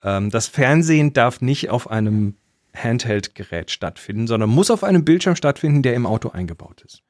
[0.03, 2.37] ähm, das Fernsehen darf nicht auf einem
[2.75, 7.03] Handheld-Gerät stattfinden, sondern muss auf einem Bildschirm stattfinden, der im Auto eingebaut ist.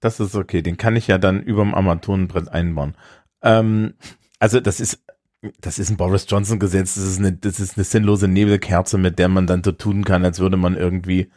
[0.00, 2.94] Das ist okay, den kann ich ja dann überm Armaturenbrett einbauen.
[3.42, 3.94] Ähm,
[4.38, 5.04] also das ist,
[5.60, 9.18] das ist ein Boris Johnson Gesetz, das ist eine, das ist eine sinnlose Nebelkerze, mit
[9.18, 11.30] der man dann so tun kann, als würde man irgendwie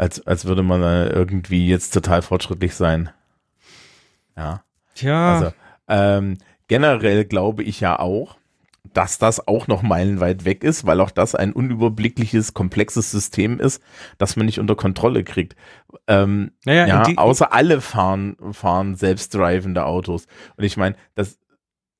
[0.00, 3.10] als, als würde man irgendwie jetzt total fortschrittlich sein.
[4.34, 4.64] Ja.
[4.94, 5.34] Tja.
[5.34, 5.52] Also,
[5.88, 8.38] ähm, generell glaube ich ja auch,
[8.92, 13.82] dass das auch noch meilenweit weg ist, weil auch das ein unüberblickliches, komplexes System ist,
[14.18, 15.56] das man nicht unter Kontrolle kriegt.
[16.06, 20.26] Ähm, naja, ja, außer alle fahren, fahren selbstdrivende Autos.
[20.56, 21.38] Und ich meine, das,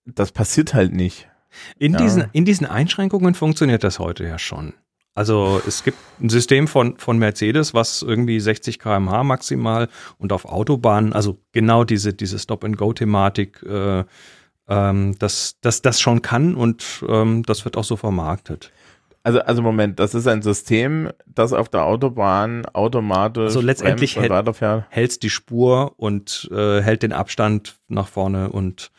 [0.05, 1.29] das passiert halt nicht.
[1.79, 1.99] In, ja.
[1.99, 4.75] diesen, in diesen Einschränkungen funktioniert das heute ja schon.
[5.15, 10.45] Also es gibt ein System von, von Mercedes, was irgendwie 60 km/h maximal und auf
[10.45, 14.05] Autobahnen, also genau diese, diese Stop-and-Go-Thematik, äh,
[14.71, 18.73] ähm, das, das, das schon kann und ähm, das wird auch so vermarktet.
[19.23, 24.31] Also, also Moment, das ist ein System, das auf der Autobahn automatisch Also letztendlich hält-
[24.31, 24.85] weiterfährt.
[24.89, 28.91] Hältst die Spur und äh, hält den Abstand nach vorne und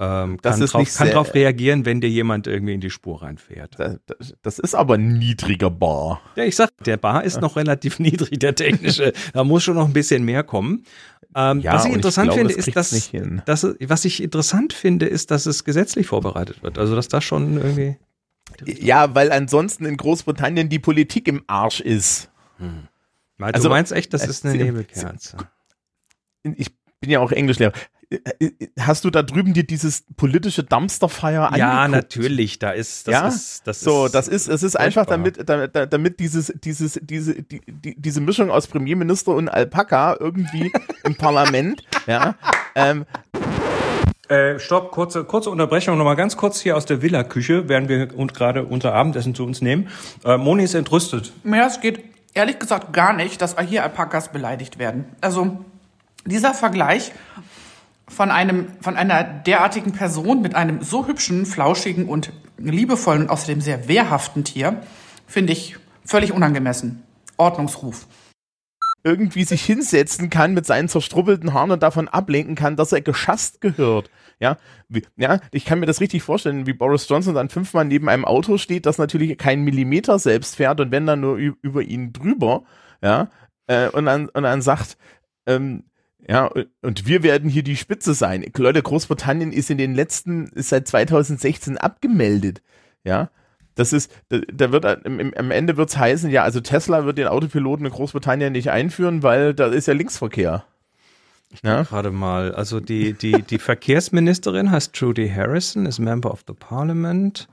[0.00, 3.78] ähm, kann, drauf, kann drauf reagieren, wenn dir jemand irgendwie in die Spur reinfährt.
[3.78, 6.20] Das, das, das ist aber ein niedriger Bar.
[6.34, 9.12] Ja, ich sag, der Bar ist noch relativ niedrig, der technische.
[9.32, 10.82] Da muss schon noch ein bisschen mehr kommen.
[11.34, 13.42] Ähm, Ja, was ich und ich interessant glaube, finde, ist, dass, nicht hin.
[13.46, 16.78] dass, es- was ich interessant finde, ist, dass es gesetzlich vorbereitet wird.
[16.78, 17.96] Also, dass das schon irgendwie.
[18.66, 22.30] Ja, weil ansonsten in Großbritannien die Politik im Arsch ist.
[23.38, 25.36] Also, du meinst echt, das äh, ist eine Nebelkerze.
[26.42, 27.72] Ich bin ja auch Englischlehrer.
[28.78, 31.90] Hast du da drüben dir dieses politische Dumpsterfire Ja, angeguckt?
[32.16, 32.58] natürlich.
[32.58, 33.28] Da ist, das Ja?
[33.28, 37.42] ist, das So, ist, das ist, es ist einfach damit, damit, damit dieses, dieses, diese,
[37.42, 40.72] die, die, diese Mischung aus Premierminister und Alpaka irgendwie
[41.04, 42.34] im Parlament, ja,
[42.74, 43.04] ähm,
[44.28, 48.32] Äh, stopp, kurze, kurze Unterbrechung, nochmal ganz kurz hier aus der Villa-Küche, während wir uns
[48.32, 49.88] gerade unser Abendessen zu uns nehmen.
[50.24, 51.32] Äh, Moni ist entrüstet.
[51.44, 55.04] Ja, es geht ehrlich gesagt gar nicht, dass hier Alpakas beleidigt werden.
[55.20, 55.62] Also
[56.24, 57.12] dieser Vergleich
[58.12, 63.60] von einem von einer derartigen Person mit einem so hübschen, flauschigen und liebevollen und außerdem
[63.60, 64.82] sehr wehrhaften Tier
[65.26, 67.02] finde ich völlig unangemessen.
[67.38, 68.06] Ordnungsruf.
[69.04, 73.60] irgendwie sich hinsetzen kann mit seinen zerstrubbelten Haaren und davon ablenken kann, dass er geschasst
[73.60, 74.10] gehört.
[74.38, 78.08] Ja, wie, ja, ich kann mir das richtig vorstellen, wie Boris Johnson dann fünfmal neben
[78.08, 82.12] einem Auto steht, das natürlich keinen Millimeter selbst fährt und wenn dann nur über ihn
[82.12, 82.62] drüber,
[83.02, 83.28] ja,
[83.66, 84.96] äh, und dann, und dann sagt,
[85.46, 85.84] ähm,
[86.28, 86.50] ja,
[86.82, 88.44] und- wir werden hier die Spitze sein.
[88.56, 92.62] Leute, Großbritannien ist in den letzten, ist seit 2016 abgemeldet.
[93.04, 93.30] Ja,
[93.74, 97.92] das ist, da, wird am Ende wird's heißen, ja, also Tesla wird den Autopiloten in
[97.92, 100.64] Großbritannien nicht einführen, weil da ist ja Linksverkehr.
[101.62, 106.54] Ja, Gerade mal, also die, die, die Verkehrsministerin heißt Trudy Harrison, ist Member of the
[106.54, 107.48] Parliament.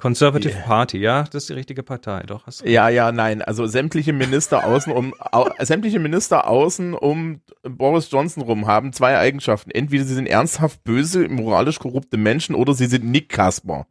[0.00, 2.46] Conservative Party, ja, das ist die richtige Partei, doch.
[2.46, 7.40] Hast du ja, ja, nein, also sämtliche Minister außen um, au, sämtliche Minister außen um
[7.62, 9.72] Boris Johnson rum haben zwei Eigenschaften.
[9.72, 13.86] Entweder sie sind ernsthaft böse, moralisch korrupte Menschen oder sie sind Nick Kasper.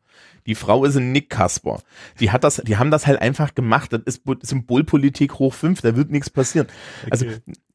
[0.46, 1.82] Die Frau ist ein Nick Kasper.
[2.22, 3.92] Die hat das, die haben das halt einfach gemacht.
[3.92, 5.82] Das ist Bo- Symbolpolitik hoch fünf.
[5.82, 6.68] Da wird nichts passieren.
[7.12, 7.26] Also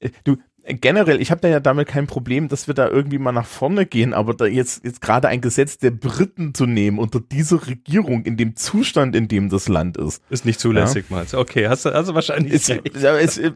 [0.01, 3.19] äh, du äh, generell, ich habe da ja damit kein Problem, dass wir da irgendwie
[3.19, 4.15] mal nach vorne gehen.
[4.15, 8.37] Aber da jetzt jetzt gerade ein Gesetz der Briten zu nehmen unter dieser Regierung in
[8.37, 11.39] dem Zustand, in dem das Land ist, Ist nicht zulässig, meinst du?
[11.39, 13.53] Okay, hast du also wahrscheinlich ist, ja, ist, äh,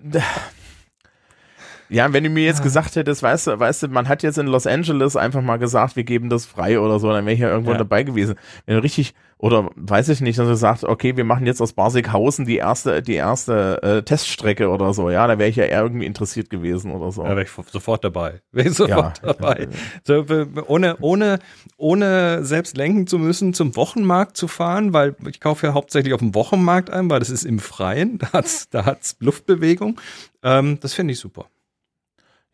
[1.88, 4.46] ja, wenn du mir jetzt gesagt hättest, weißt du, weißt du, man hat jetzt in
[4.46, 7.48] Los Angeles einfach mal gesagt, wir geben das frei oder so, dann wäre ich ja
[7.48, 7.78] irgendwo Ja.
[7.78, 8.34] dabei gewesen.
[8.66, 11.74] Wenn du richtig, oder weiß ich nicht, dass du sagst, okay, wir machen jetzt aus
[11.74, 15.82] Barsighausen die erste, die erste äh, Teststrecke oder so, ja, da wäre ich ja eher
[15.82, 17.22] irgendwie interessiert gewesen oder so.
[17.22, 18.40] Da wäre ich sofort dabei.
[18.52, 19.32] Wäre ich sofort Ja.
[19.32, 19.68] dabei.
[20.04, 20.24] So,
[20.68, 21.38] ohne, ohne,
[21.76, 26.20] ohne selbst lenken zu müssen, zum Wochenmarkt zu fahren, weil ich kaufe ja hauptsächlich auf
[26.20, 30.00] dem Wochenmarkt ein, weil das ist im Freien, da hat's, da hat's Luftbewegung.
[30.42, 31.46] Ähm, das finde ich super.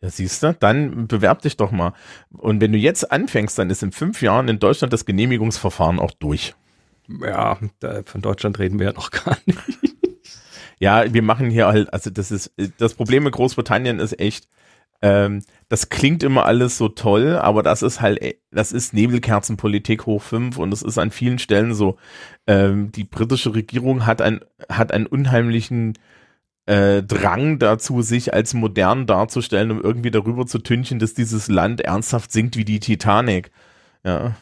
[0.03, 1.93] Ja, siehst du, dann bewerb dich doch mal.
[2.33, 6.11] Und wenn du jetzt anfängst, dann ist in fünf Jahren in Deutschland das Genehmigungsverfahren auch
[6.11, 6.55] durch.
[7.07, 7.57] Ja,
[8.05, 9.95] von Deutschland reden wir ja noch gar nicht.
[10.77, 14.49] Ja, wir machen hier halt, also das ist, das Problem mit Großbritannien ist echt,
[15.01, 18.19] ähm, das klingt immer alles so toll, aber das ist halt,
[18.51, 21.95] das ist Nebelkerzenpolitik hoch fünf und es ist an vielen Stellen so,
[22.45, 25.93] ähm, die britische Regierung hat ein, hat einen unheimlichen
[26.65, 31.81] äh, Drang dazu, sich als modern darzustellen, um irgendwie darüber zu tünchen, dass dieses Land
[31.81, 33.51] ernsthaft sinkt wie die Titanic.
[34.03, 34.35] Ja.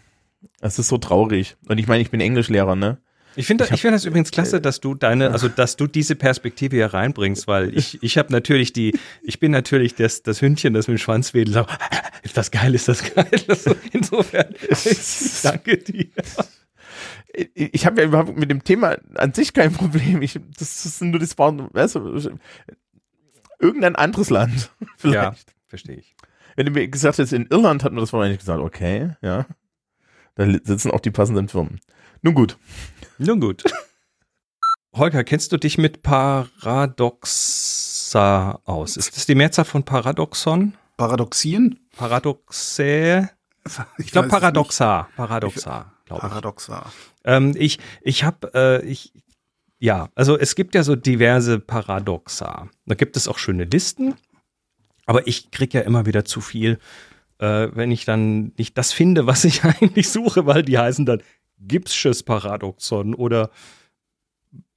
[0.59, 1.57] Es ist so traurig.
[1.67, 2.97] Und ich meine, ich bin Englischlehrer, ne?
[3.35, 6.75] Ich finde ich finde das übrigens klasse, dass du deine, also dass du diese Perspektive
[6.75, 10.89] hier reinbringst, weil ich, ich habe natürlich die, ich bin natürlich das, das Hündchen, das
[10.89, 11.65] mit dem Schwanz wedelt,
[12.23, 13.29] ist das geil, ist das geil.
[13.93, 16.07] Insofern, ich danke dir.
[17.33, 20.21] Ich, ich habe ja überhaupt mit dem Thema an sich kein Problem.
[20.21, 22.37] Ich, das, das sind nur die Spawn, weißt du,
[23.59, 24.71] irgendein anderes Land.
[24.97, 25.49] Vielleicht.
[25.49, 26.15] Ja, verstehe ich.
[26.55, 29.45] Wenn du mir gesagt hättest, in Irland hat man das wahrscheinlich gesagt, okay, ja.
[30.35, 31.79] Da sitzen auch die passenden Firmen.
[32.21, 32.57] Nun gut.
[33.17, 33.63] Nun gut.
[34.93, 36.99] Holger, kennst du dich mit Paradoxa
[38.65, 38.97] aus?
[38.97, 40.73] Ist das die Mehrzahl von Paradoxon?
[40.97, 41.79] Paradoxien?
[41.95, 43.29] Paradoxe?
[43.97, 45.07] Ich glaube weiß es Paradoxa.
[45.15, 46.00] Paradoxa, nicht.
[46.11, 46.29] Glaube ich.
[46.31, 46.91] Paradoxa.
[47.23, 49.13] Ähm, ich ich habe, äh, ich,
[49.79, 52.69] ja, also es gibt ja so diverse Paradoxa.
[52.85, 54.15] Da gibt es auch schöne Listen,
[55.05, 56.79] aber ich kriege ja immer wieder zu viel,
[57.39, 61.21] äh, wenn ich dann nicht das finde, was ich eigentlich suche, weil die heißen dann
[61.59, 63.51] Gibbsches Paradoxon oder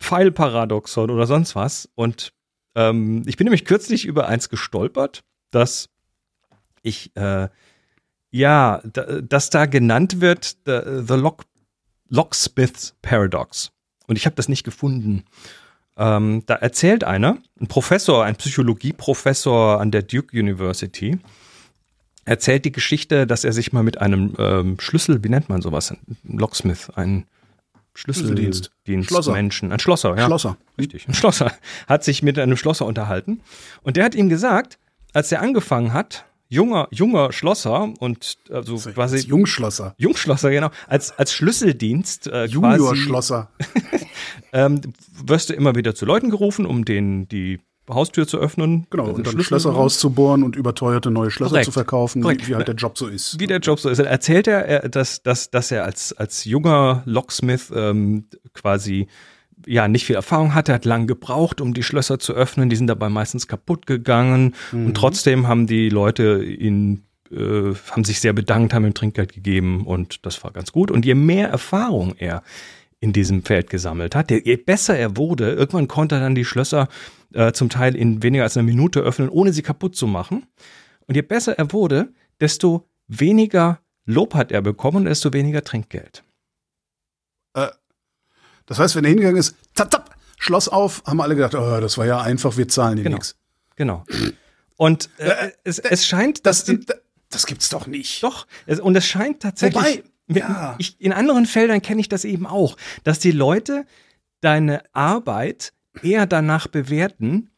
[0.00, 1.88] Pfeilparadoxon oder sonst was.
[1.94, 2.32] Und
[2.74, 5.88] ähm, ich bin nämlich kürzlich über eins gestolpert, dass
[6.82, 7.48] ich, äh,
[8.34, 11.44] ja, da, dass da genannt wird, the, the Lock,
[12.08, 13.70] Locksmith's Paradox.
[14.08, 15.22] und ich habe das nicht gefunden.
[15.96, 21.20] Ähm, da erzählt einer, ein Professor, ein Psychologieprofessor an der Duke University,
[22.24, 25.92] erzählt die Geschichte, dass er sich mal mit einem ähm, Schlüssel, wie nennt man sowas,
[25.92, 27.26] ein Locksmith, ein
[27.94, 28.72] Schlüsseldienst.
[28.84, 30.26] Schlüsseldienstmenschen, ein Schlosser, ja.
[30.26, 30.56] Schlosser.
[30.76, 31.52] Richtig, ein Schlosser,
[31.86, 33.42] hat sich mit einem Schlosser unterhalten.
[33.82, 34.80] Und der hat ihm gesagt,
[35.12, 36.24] als er angefangen hat,
[36.54, 39.94] junger, junger Schlosser und also Als quasi Jungschlosser.
[39.98, 43.50] Jungschlosser, genau, als, als Schlüsseldienst äh, Juniorschlosser.
[44.52, 44.80] ähm,
[45.24, 48.86] wirst du immer wieder zu Leuten gerufen, um den die Haustür zu öffnen.
[48.88, 51.64] Genau, Den und dann Schlösser rauszubohren und überteuerte neue Schlösser Korrekt.
[51.66, 52.48] zu verkaufen, Korrekt.
[52.48, 53.38] wie, halt der Job so ist.
[53.38, 53.98] Wie der Job so ist.
[53.98, 59.08] Dann erzählt er, er, dass, dass, dass er als, als junger Locksmith ähm, quasi
[59.66, 62.70] ja nicht viel Erfahrung hatte, hat lang gebraucht, um die Schlösser zu öffnen.
[62.70, 68.20] Die sind dabei meistens kaputt gegangen und trotzdem haben die Leute ihn äh, haben sich
[68.20, 70.90] sehr bedankt, haben ihm Trinkgeld gegeben und das war ganz gut.
[70.90, 72.42] Und je mehr Erfahrung er
[73.00, 76.88] in diesem Feld gesammelt hat, je besser er wurde, irgendwann konnte er dann die Schlösser
[77.34, 80.46] äh, zum Teil in weniger als einer Minute öffnen, ohne sie kaputt zu machen.
[81.06, 86.23] Und je besser er wurde, desto weniger Lob hat er bekommen und desto weniger Trinkgeld.
[88.66, 91.96] Das heißt, wenn er hingegangen ist, zap, zap, Schloss auf, haben alle gedacht, oh, das
[91.96, 93.16] war ja einfach, wir zahlen dir Genau.
[93.16, 93.36] nichts.
[93.76, 94.04] Genau.
[94.76, 96.86] Und äh, es, es scheint, dass Das, die,
[97.30, 98.22] das gibt's doch nicht.
[98.22, 100.02] Doch, es, und es scheint tatsächlich.
[100.26, 100.74] Wobei, ja.
[100.78, 103.86] ich, in anderen Feldern kenne ich das eben auch, dass die Leute
[104.40, 107.50] deine Arbeit eher danach bewerten,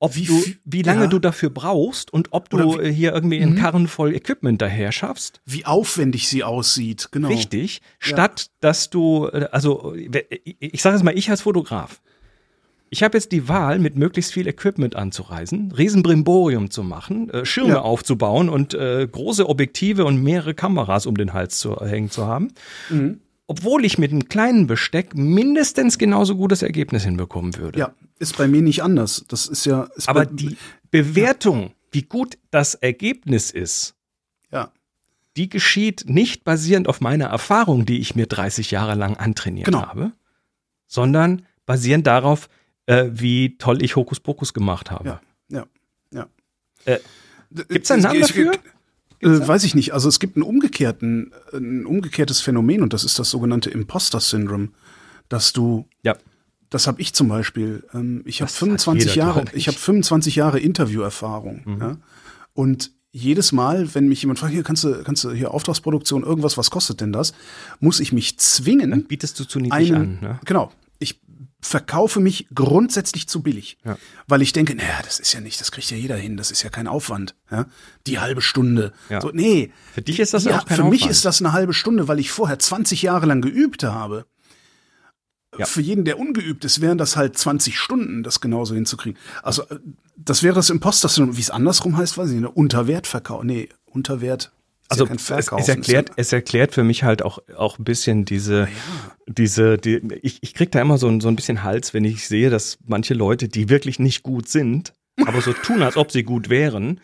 [0.00, 1.06] ob Wie du, wie lange ja.
[1.06, 2.84] du dafür brauchst und ob du wie- Mhm.
[2.84, 5.40] äh, hier irgendwie einen Karren voll Equipment daher schaffst.
[5.46, 7.28] Wie aufwendig sie aussieht, genau.
[7.28, 7.80] Richtig.
[7.98, 12.00] Statt dass du, äh, also äh, ich, ich sage es mal, ich als Fotograf.
[12.92, 17.74] Ich habe jetzt die Wahl, mit möglichst viel Equipment anzureisen, Riesenbrimborium zu machen, äh, Schirme
[17.74, 17.80] Ja.
[17.82, 22.48] aufzubauen und äh, große Objektive und mehrere Kameras um den Hals zu hängen zu haben.
[22.88, 23.20] Mhm.
[23.50, 27.80] Obwohl ich mit einem kleinen Besteck mindestens genauso gutes Ergebnis hinbekommen würde.
[27.80, 29.24] Ja, ist bei mir nicht anders.
[29.26, 29.88] Das ist ja.
[29.96, 30.56] Ist Aber die
[30.92, 33.96] Bewertung, wie gut das Ergebnis ist,
[34.52, 34.70] Ja,
[35.36, 39.82] die geschieht nicht basierend auf meiner Erfahrung, die ich mir 30 Jahre lang antrainiert Genau.
[39.82, 40.12] habe,
[40.86, 42.48] sondern basierend darauf,
[42.86, 45.08] äh, wie toll ich Hokuspokus gemacht habe.
[45.08, 45.66] ja, ja,
[46.12, 46.26] ja.
[46.84, 47.00] Äh,
[47.68, 48.52] Gibt's da einen Namen Ich- dafür?
[49.20, 49.92] Äh, weiß ich nicht.
[49.92, 54.70] Also es gibt einen umgekehrten, ein umgekehrtes Phänomen und das ist das sogenannte Imposter-Syndrom,
[55.28, 56.16] dass du Ja.
[56.70, 57.82] Das habe ich zum Beispiel.
[57.92, 61.62] Ähm, ich habe Das hat 25 jeder, Jahre, ich habe 25 Jahre Interviewerfahrung.
[61.64, 61.80] Mhm.
[61.80, 61.96] Ja?
[62.54, 66.56] Und jedes Mal, wenn mich jemand fragt, hier kannst du, kannst du hier Auftragsproduktion, irgendwas,
[66.56, 67.34] was kostet denn das,
[67.80, 70.18] muss ich mich zwingen, Dann bietest du zu niedrig einen, an.
[70.20, 70.40] Ne?
[70.44, 71.20] genau, ich
[71.60, 73.96] verkaufe mich grundsätzlich zu billig, Ja.
[74.26, 76.62] weil ich denke, naja, das ist ja nicht, das kriegt ja jeder hin, das ist
[76.62, 77.66] ja kein Aufwand, ja?
[78.06, 78.92] die halbe Stunde.
[79.08, 79.20] Ja.
[79.20, 81.10] So, nee, Für dich ist das ja, auch kein für mich Aufwand.
[81.12, 84.26] ist das eine halbe Stunde, weil ich vorher 20 Jahre lang geübt habe.
[85.58, 85.66] Ja.
[85.66, 89.18] Für jeden, der ungeübt ist, wären das halt 20 Stunden, das genauso hinzukriegen.
[89.42, 89.78] Also, äh,
[90.16, 91.36] das wäre das Imposter-Syndrom.
[91.36, 92.42] Wie es andersrum heißt, weiß ich nicht.
[92.42, 92.50] ne?
[92.50, 93.42] Unterwertverkauf.
[93.42, 94.52] Nee, Unterwert.
[94.90, 98.68] Also ja es, es erklärt, es erklärt für mich halt auch, auch ein bisschen diese,
[99.26, 102.26] diese, die, ich, ich krieg da immer so, ein- so ein bisschen Hals, wenn ich
[102.26, 104.92] sehe, dass manche Leute, die wirklich nicht gut sind,
[105.26, 107.00] aber so tun, als ob sie gut wären,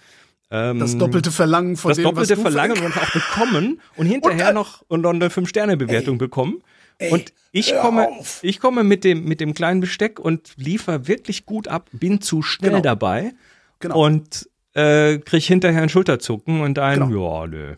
[0.50, 4.06] ähm, das doppelte Verlangen von das dem, doppelte was du Verlangen und auch bekommen und
[4.06, 6.62] hinterher dann- noch und noch eine Fünf-Sterne-Bewertung bekommen.
[7.10, 8.38] und ich komme, auf.
[8.42, 12.42] ich komme mit dem, mit dem kleinen Besteck und liefer wirklich gut ab, bin zu
[12.42, 12.82] schnell Genau.
[12.82, 13.34] dabei
[13.80, 14.04] Genau.
[14.04, 17.40] und äh, krieg hinterher ein Schulterzucken und ein, Genau.
[17.42, 17.76] ja, nö.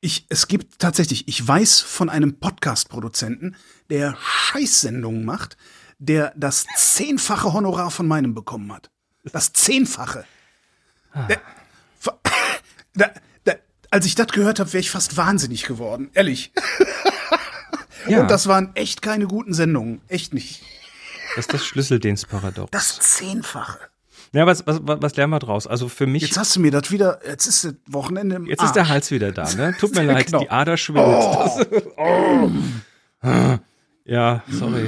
[0.00, 3.54] Ich, es gibt tatsächlich, ich weiß von einem Podcast-Produzenten,
[3.88, 5.56] der Scheißsendungen macht,
[5.98, 8.90] der das zehnfache Honorar von meinem bekommen hat.
[9.32, 10.24] Das zehnfache.
[11.28, 11.40] Der,
[12.00, 12.18] ver-
[12.94, 13.10] da,
[13.44, 13.52] da,
[13.90, 16.10] als ich das gehört habe, wäre ich fast wahnsinnig geworden.
[16.14, 16.52] Ehrlich.
[18.08, 20.00] Ja, Und das waren echt keine guten Sendungen.
[20.08, 20.60] Echt nicht.
[21.36, 22.68] das ist das Schlüsseldienstparadox.
[22.72, 23.78] Das zehnfache.
[24.34, 25.66] Ja, was, was, was lernen wir draus?
[25.66, 28.46] Also für mich, Jetzt jetzt, hast du mir das wieder, jetzt ist das Wochenende im
[28.48, 28.88] ist der Arsch.
[28.88, 29.74] Hals wieder da, ne?
[29.78, 30.40] Tut mir leid, Genau.
[30.40, 31.06] die Ader schwillt.
[31.06, 31.66] Das,
[31.98, 32.50] oh.
[34.04, 34.86] Ja, sorry.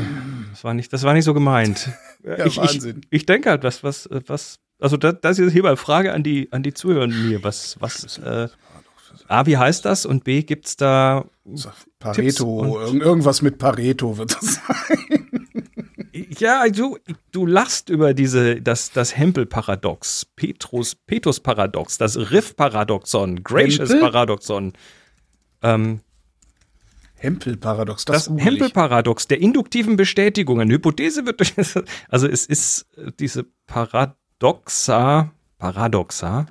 [0.50, 1.90] Das war nicht, das war nicht so gemeint.
[2.24, 3.02] Ja, ich, Wahnsinn.
[3.10, 6.22] Ich, ich denke halt, was, was, was, also das, das ist hier mal Frage an
[6.22, 7.44] die, an die Zuhörenden mir.
[7.44, 8.48] Was, was, äh,
[9.28, 10.04] A, wie heißt das?
[10.06, 11.68] Und B, gibt's da, Tipps
[11.98, 15.48] Pareto, irgendwas mit Pareto wird das sein.
[16.14, 16.98] Ja, du,
[17.32, 24.00] du lachst über diese, das, das Hempel-Paradox, Petrus, Petrus-Paradox, das Riff-Paradoxon, Gracious Hempel?
[24.00, 24.72] Paradoxon.
[25.62, 26.00] Ähm,
[27.16, 28.44] Hempel-Paradox, das ich.
[28.44, 30.60] Hempel-Paradox der induktiven Bestätigung.
[30.60, 31.54] Eine Hypothese wird durch,
[32.08, 36.46] also es ist äh, diese Paradoxa, Paradoxa,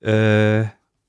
[0.00, 0.64] äh,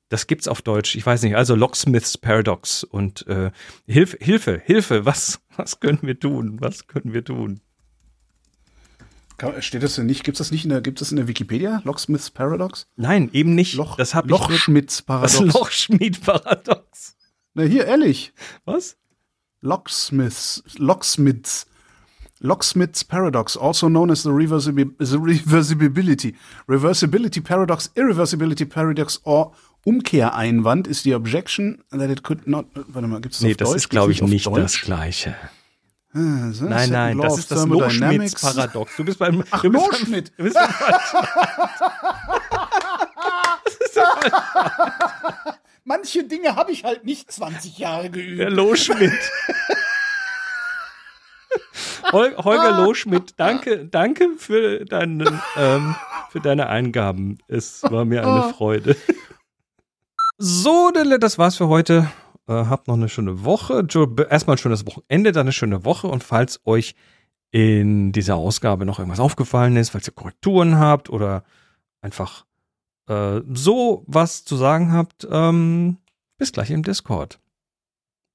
[0.10, 0.96] das gibt's auf Deutsch.
[0.96, 1.36] Ich weiß nicht.
[1.36, 3.52] Also Locksmiths Paradox und äh,
[3.88, 5.06] Hilfe, Hilfe, Hilfe.
[5.06, 6.58] Was, was können wir tun?
[6.60, 7.62] Was können wir tun?
[9.60, 10.26] Steht das denn nicht?
[10.26, 11.82] Gibt es das nicht in der, gibt es in der Wikipedia?
[11.86, 12.88] Locksmiths Paradox?
[12.98, 13.74] Nein, eben nicht.
[13.76, 15.40] Loch, das nur- Lochschmidts das Paradox.
[15.54, 17.16] Lochschmied-Paradox.
[17.54, 18.34] Na, hier, ehrlich.
[18.66, 18.98] Was?
[19.62, 21.68] Locksmiths, Locksmiths,
[22.40, 26.36] Locksmiths Paradox, also known as the, reversibi the reversibility,
[26.68, 29.54] reversibility paradox, irreversibility paradox or
[29.86, 32.66] Umkehreinwand ist die Objection that it could not.
[32.74, 33.78] Warte mal, gibt es Nee, auf das Deutsch?
[33.78, 34.86] ist, glaube ich, nicht auf das Deutsch?
[34.86, 35.36] Gleiche.
[36.14, 37.66] Ah, so, Nein, nein, das ist das.
[37.68, 38.96] Lochschmidt-Paradox.
[38.98, 39.44] Du bist beim.
[39.52, 40.32] Ach, du bist beim- Loschmidt.
[40.38, 40.70] Du bist beim
[45.84, 48.40] Manche Dinge habe ich halt nicht 20 Jahre geübt.
[48.40, 49.12] Der Loschmidt.
[52.12, 55.96] Hol Holger Loschmidt, danke, danke für, deinen, ähm,
[56.32, 57.40] für deine Eingaben.
[57.48, 58.96] Es war mir eine Freude.
[60.42, 62.10] So, das war's für heute.
[62.48, 63.86] Äh, habt noch eine schöne Woche.
[64.30, 66.08] Erstmal ein schönes Wochenende, dann eine schöne Woche.
[66.08, 66.96] Und falls euch
[67.52, 71.44] in dieser Ausgabe noch irgendwas aufgefallen ist, falls ihr Korrekturen habt oder
[72.00, 72.46] einfach
[73.10, 75.98] äh, so was zu sagen habt, ähm,
[76.38, 77.38] bis gleich im Discord.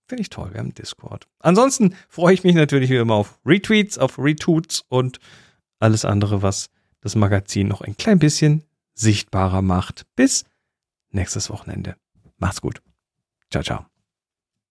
[0.06, 1.26] Finde ich toll, wir haben Discord.
[1.38, 5.20] Ansonsten freue ich mich natürlich wie immer auf Retweets, auf Retweets und
[5.78, 6.68] alles andere, was
[7.00, 10.04] das Magazin noch ein klein bisschen sichtbarer macht.
[10.16, 10.44] Bis
[11.14, 11.96] nächstes Wochenende.
[12.38, 12.82] Macht's gut.
[13.50, 13.93] Ciao, ciao.